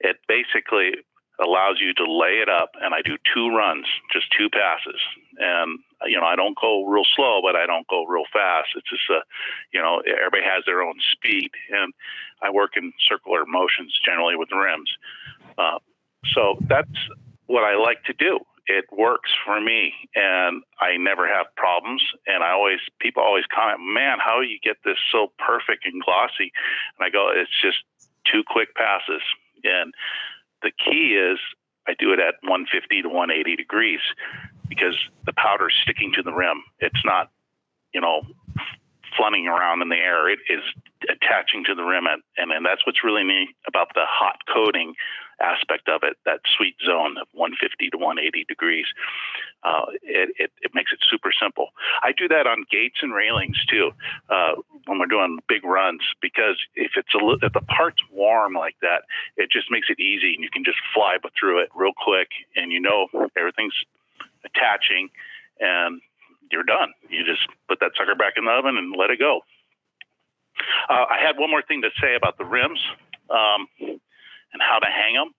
it 0.00 0.16
basically 0.26 1.04
allows 1.42 1.80
you 1.80 1.94
to 1.94 2.04
lay 2.04 2.42
it 2.42 2.48
up. 2.48 2.70
And 2.80 2.94
I 2.94 3.02
do 3.02 3.16
two 3.34 3.48
runs, 3.54 3.86
just 4.12 4.26
two 4.36 4.48
passes. 4.50 5.00
And, 5.38 5.78
you 6.06 6.18
know, 6.18 6.26
I 6.26 6.36
don't 6.36 6.56
go 6.60 6.84
real 6.84 7.04
slow, 7.16 7.40
but 7.42 7.56
I 7.56 7.66
don't 7.66 7.86
go 7.88 8.04
real 8.04 8.24
fast. 8.32 8.68
It's 8.76 8.88
just 8.88 9.08
a, 9.10 9.20
you 9.72 9.80
know, 9.80 10.02
everybody 10.06 10.44
has 10.44 10.64
their 10.66 10.82
own 10.82 11.00
speed. 11.12 11.50
And 11.70 11.92
I 12.42 12.50
work 12.50 12.72
in 12.76 12.92
circular 13.08 13.44
motions 13.46 13.98
generally 14.04 14.36
with 14.36 14.50
rims. 14.52 14.90
Uh, 15.56 15.78
so 16.34 16.58
that's 16.68 16.98
what 17.46 17.64
I 17.64 17.76
like 17.76 18.04
to 18.04 18.12
do 18.12 18.40
it 18.70 18.84
works 18.92 19.30
for 19.44 19.60
me, 19.60 19.92
and 20.14 20.62
I 20.80 20.96
never 20.96 21.26
have 21.26 21.46
problems. 21.56 22.02
And 22.26 22.44
I 22.44 22.52
always 22.52 22.78
people 23.00 23.22
always 23.22 23.44
comment, 23.46 23.80
"Man, 23.82 24.18
how 24.20 24.40
you 24.40 24.60
get 24.60 24.76
this 24.84 24.98
so 25.10 25.32
perfect 25.38 25.86
and 25.86 26.00
glossy?" 26.02 26.52
And 26.96 27.04
I 27.04 27.10
go, 27.10 27.28
"It's 27.30 27.50
just 27.60 27.82
two 28.24 28.44
quick 28.44 28.74
passes." 28.76 29.22
And 29.64 29.92
the 30.62 30.72
key 30.72 31.16
is 31.16 31.38
I 31.88 31.94
do 31.98 32.12
it 32.12 32.20
at 32.20 32.34
150 32.42 33.02
to 33.02 33.08
180 33.08 33.56
degrees 33.56 34.00
because 34.68 34.96
the 35.26 35.32
powder's 35.32 35.74
sticking 35.82 36.12
to 36.14 36.22
the 36.22 36.32
rim. 36.32 36.62
It's 36.78 37.04
not, 37.04 37.30
you 37.92 38.00
know, 38.00 38.22
flunning 39.16 39.48
around 39.48 39.82
in 39.82 39.88
the 39.88 39.96
air. 39.96 40.30
It 40.30 40.38
is 40.48 40.62
attaching 41.08 41.64
to 41.64 41.74
the 41.74 41.82
rim, 41.82 42.06
and, 42.06 42.22
and, 42.36 42.52
and 42.52 42.64
that's 42.64 42.86
what's 42.86 43.02
really 43.02 43.24
neat 43.24 43.48
about 43.66 43.88
the 43.94 44.04
hot 44.06 44.36
coating 44.52 44.94
aspect 45.40 45.88
of 45.88 46.02
it, 46.02 46.16
that 46.24 46.40
sweet 46.56 46.76
zone 46.84 47.16
of 47.20 47.26
150 47.32 47.90
to 47.90 47.96
180 47.96 48.44
degrees. 48.48 48.86
Uh, 49.62 49.86
it, 50.02 50.30
it, 50.38 50.50
it, 50.62 50.70
makes 50.74 50.92
it 50.92 51.00
super 51.08 51.30
simple. 51.32 51.68
I 52.02 52.12
do 52.12 52.28
that 52.28 52.46
on 52.46 52.64
gates 52.70 52.98
and 53.02 53.12
railings 53.12 53.58
too 53.68 53.90
uh, 54.28 54.52
when 54.86 54.98
we're 54.98 55.06
doing 55.06 55.38
big 55.48 55.64
runs 55.64 56.00
because 56.22 56.56
if 56.74 56.92
it's 56.96 57.14
a 57.14 57.20
if 57.44 57.52
the 57.52 57.60
part's 57.60 58.00
warm 58.10 58.54
like 58.54 58.76
that, 58.80 59.04
it 59.36 59.50
just 59.50 59.70
makes 59.70 59.88
it 59.90 60.00
easy 60.00 60.34
and 60.34 60.42
you 60.42 60.50
can 60.50 60.64
just 60.64 60.78
fly 60.94 61.16
through 61.38 61.62
it 61.62 61.68
real 61.74 61.92
quick 61.92 62.28
and 62.56 62.72
you 62.72 62.80
know 62.80 63.08
everything's 63.36 63.74
attaching 64.44 65.10
and 65.60 66.00
you're 66.50 66.64
done. 66.64 66.92
You 67.08 67.24
just 67.24 67.46
put 67.68 67.80
that 67.80 67.92
sucker 67.98 68.14
back 68.14 68.34
in 68.36 68.44
the 68.44 68.50
oven 68.50 68.76
and 68.76 68.94
let 68.96 69.10
it 69.10 69.18
go. 69.18 69.40
Uh, 70.88 71.04
I 71.08 71.18
had 71.24 71.38
one 71.38 71.50
more 71.50 71.62
thing 71.62 71.82
to 71.82 71.90
say 72.00 72.14
about 72.16 72.38
the 72.38 72.44
rims. 72.44 72.80
Um, 73.30 74.00
and 74.52 74.62
how 74.62 74.78
to 74.78 74.86
hang 74.86 75.14
them. 75.14 75.30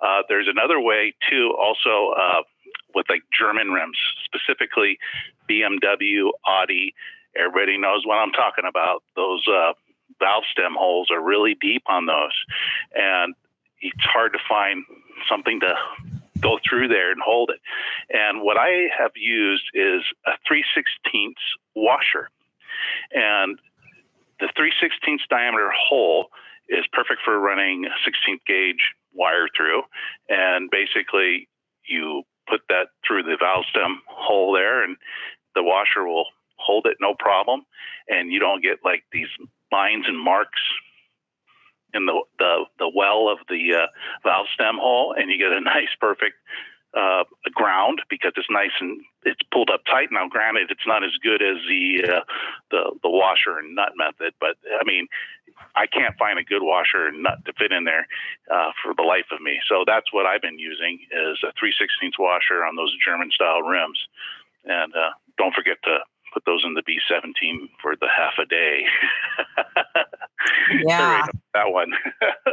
Uh, 0.00 0.22
there's 0.28 0.48
another 0.48 0.80
way 0.80 1.14
too, 1.30 1.54
also 1.58 2.14
uh, 2.18 2.42
with 2.94 3.06
like 3.08 3.22
German 3.36 3.70
rims, 3.70 3.98
specifically 4.24 4.98
BMW, 5.48 6.30
Audi. 6.46 6.94
Everybody 7.36 7.78
knows 7.78 8.06
what 8.06 8.16
I'm 8.16 8.32
talking 8.32 8.64
about. 8.68 9.02
Those 9.16 9.46
uh, 9.48 9.72
valve 10.18 10.44
stem 10.50 10.74
holes 10.78 11.08
are 11.10 11.20
really 11.20 11.56
deep 11.60 11.82
on 11.86 12.06
those, 12.06 12.36
and 12.94 13.34
it's 13.80 14.04
hard 14.04 14.32
to 14.32 14.38
find 14.48 14.84
something 15.28 15.60
to 15.60 15.74
go 16.40 16.58
through 16.68 16.88
there 16.88 17.10
and 17.10 17.20
hold 17.24 17.50
it. 17.50 17.60
And 18.10 18.42
what 18.42 18.56
I 18.58 18.88
have 18.96 19.12
used 19.16 19.64
is 19.74 20.02
a 20.26 20.32
3 20.46 20.64
16 20.74 21.34
washer. 21.74 22.28
And 23.12 23.58
the 24.40 24.48
3 24.56 24.72
16 24.80 25.18
diameter 25.30 25.70
hole 25.72 26.26
is 26.68 26.84
perfect 26.92 27.20
for 27.24 27.38
running 27.38 27.84
16th 28.06 28.44
gauge 28.46 28.92
wire 29.12 29.48
through. 29.56 29.82
And 30.28 30.70
basically, 30.70 31.48
you 31.86 32.22
put 32.48 32.60
that 32.68 32.88
through 33.06 33.22
the 33.24 33.36
valve 33.38 33.64
stem 33.70 34.00
hole 34.08 34.52
there, 34.52 34.82
and 34.82 34.96
the 35.54 35.62
washer 35.62 36.04
will 36.04 36.26
hold 36.56 36.86
it 36.86 36.96
no 37.00 37.14
problem. 37.18 37.62
And 38.08 38.32
you 38.32 38.40
don't 38.40 38.62
get 38.62 38.78
like 38.84 39.04
these 39.12 39.28
lines 39.72 40.04
and 40.06 40.18
marks 40.18 40.60
in 41.92 42.06
the 42.06 42.20
the, 42.38 42.64
the 42.78 42.90
well 42.94 43.28
of 43.28 43.38
the 43.48 43.74
uh, 43.74 43.86
valve 44.22 44.46
stem 44.54 44.76
hole, 44.78 45.14
and 45.16 45.30
you 45.30 45.38
get 45.38 45.52
a 45.52 45.60
nice, 45.74 45.94
perfect 46.00 46.34
uh, 46.96 47.24
ground 47.52 48.02
because 48.08 48.32
it's 48.36 48.50
nice 48.50 48.74
and 48.80 49.00
it's 49.24 49.40
pulled 49.52 49.70
up 49.70 49.82
tight. 49.84 50.08
Now, 50.12 50.28
granted, 50.28 50.70
it's 50.70 50.86
not 50.86 51.04
as 51.04 51.12
good 51.22 51.42
as 51.42 51.56
the 51.68 52.04
uh, 52.04 52.24
the 52.70 52.92
the 53.02 53.10
washer 53.10 53.58
and 53.58 53.74
nut 53.74 53.92
method, 53.96 54.34
but 54.40 54.56
I 54.80 54.84
mean, 54.84 55.08
I 55.74 55.86
can't 55.86 56.16
find 56.18 56.38
a 56.38 56.44
good 56.44 56.62
washer 56.62 57.06
and 57.08 57.22
nut 57.22 57.44
to 57.46 57.52
fit 57.54 57.72
in 57.72 57.84
there 57.84 58.06
uh, 58.50 58.70
for 58.82 58.94
the 58.94 59.02
life 59.02 59.26
of 59.32 59.40
me. 59.40 59.58
So 59.68 59.84
that's 59.86 60.12
what 60.12 60.26
I've 60.26 60.42
been 60.42 60.58
using 60.58 61.00
is 61.10 61.38
a 61.42 61.52
316 61.58 62.12
washer 62.18 62.64
on 62.64 62.76
those 62.76 62.94
German 63.04 63.30
style 63.30 63.62
rims. 63.62 63.98
And 64.64 64.94
uh, 64.94 65.10
don't 65.36 65.54
forget 65.54 65.78
to 65.84 65.98
put 66.32 66.44
those 66.46 66.64
in 66.64 66.74
the 66.74 66.82
B17 66.82 67.68
for 67.80 67.94
the 67.96 68.08
half 68.08 68.34
a 68.42 68.46
day. 68.46 68.84
yeah. 70.86 71.26
that 71.54 71.70
one. 71.70 71.92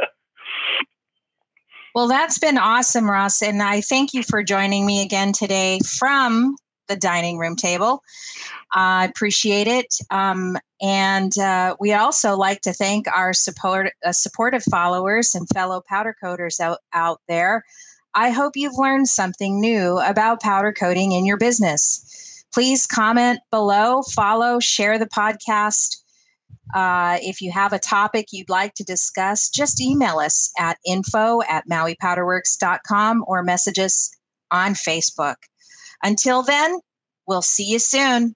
well, 1.94 2.08
that's 2.08 2.38
been 2.38 2.58
awesome, 2.58 3.10
Ross. 3.10 3.42
And 3.42 3.62
I 3.62 3.80
thank 3.80 4.14
you 4.14 4.22
for 4.22 4.42
joining 4.42 4.86
me 4.86 5.02
again 5.02 5.32
today 5.32 5.80
from 5.98 6.56
the 6.88 6.96
dining 6.96 7.38
room 7.38 7.56
table. 7.56 8.02
I 8.74 9.04
uh, 9.04 9.08
appreciate 9.08 9.66
it. 9.66 9.94
Um, 10.10 10.56
and 10.80 11.36
uh, 11.38 11.76
we 11.78 11.92
also 11.92 12.36
like 12.36 12.62
to 12.62 12.72
thank 12.72 13.06
our 13.08 13.32
support, 13.32 13.92
uh, 14.04 14.12
supportive 14.12 14.64
followers 14.64 15.34
and 15.34 15.48
fellow 15.50 15.82
powder 15.88 16.14
coaters 16.22 16.58
out, 16.58 16.78
out 16.92 17.20
there. 17.28 17.64
I 18.14 18.30
hope 18.30 18.56
you've 18.56 18.78
learned 18.78 19.08
something 19.08 19.60
new 19.60 19.98
about 20.00 20.42
powder 20.42 20.72
coating 20.72 21.12
in 21.12 21.24
your 21.24 21.38
business. 21.38 22.44
Please 22.52 22.86
comment 22.86 23.40
below, 23.50 24.02
follow, 24.02 24.60
share 24.60 24.98
the 24.98 25.06
podcast. 25.06 26.01
Uh, 26.74 27.18
if 27.20 27.40
you 27.40 27.52
have 27.52 27.72
a 27.72 27.78
topic 27.78 28.26
you'd 28.32 28.48
like 28.48 28.74
to 28.74 28.84
discuss, 28.84 29.48
just 29.48 29.80
email 29.80 30.18
us 30.18 30.50
at 30.58 30.78
info 30.86 31.42
at 31.48 31.68
mauipowderworks.com 31.68 33.24
or 33.26 33.42
message 33.42 33.78
us 33.78 34.10
on 34.50 34.74
Facebook. 34.74 35.36
Until 36.02 36.42
then, 36.42 36.78
we'll 37.26 37.42
see 37.42 37.64
you 37.64 37.78
soon. 37.78 38.34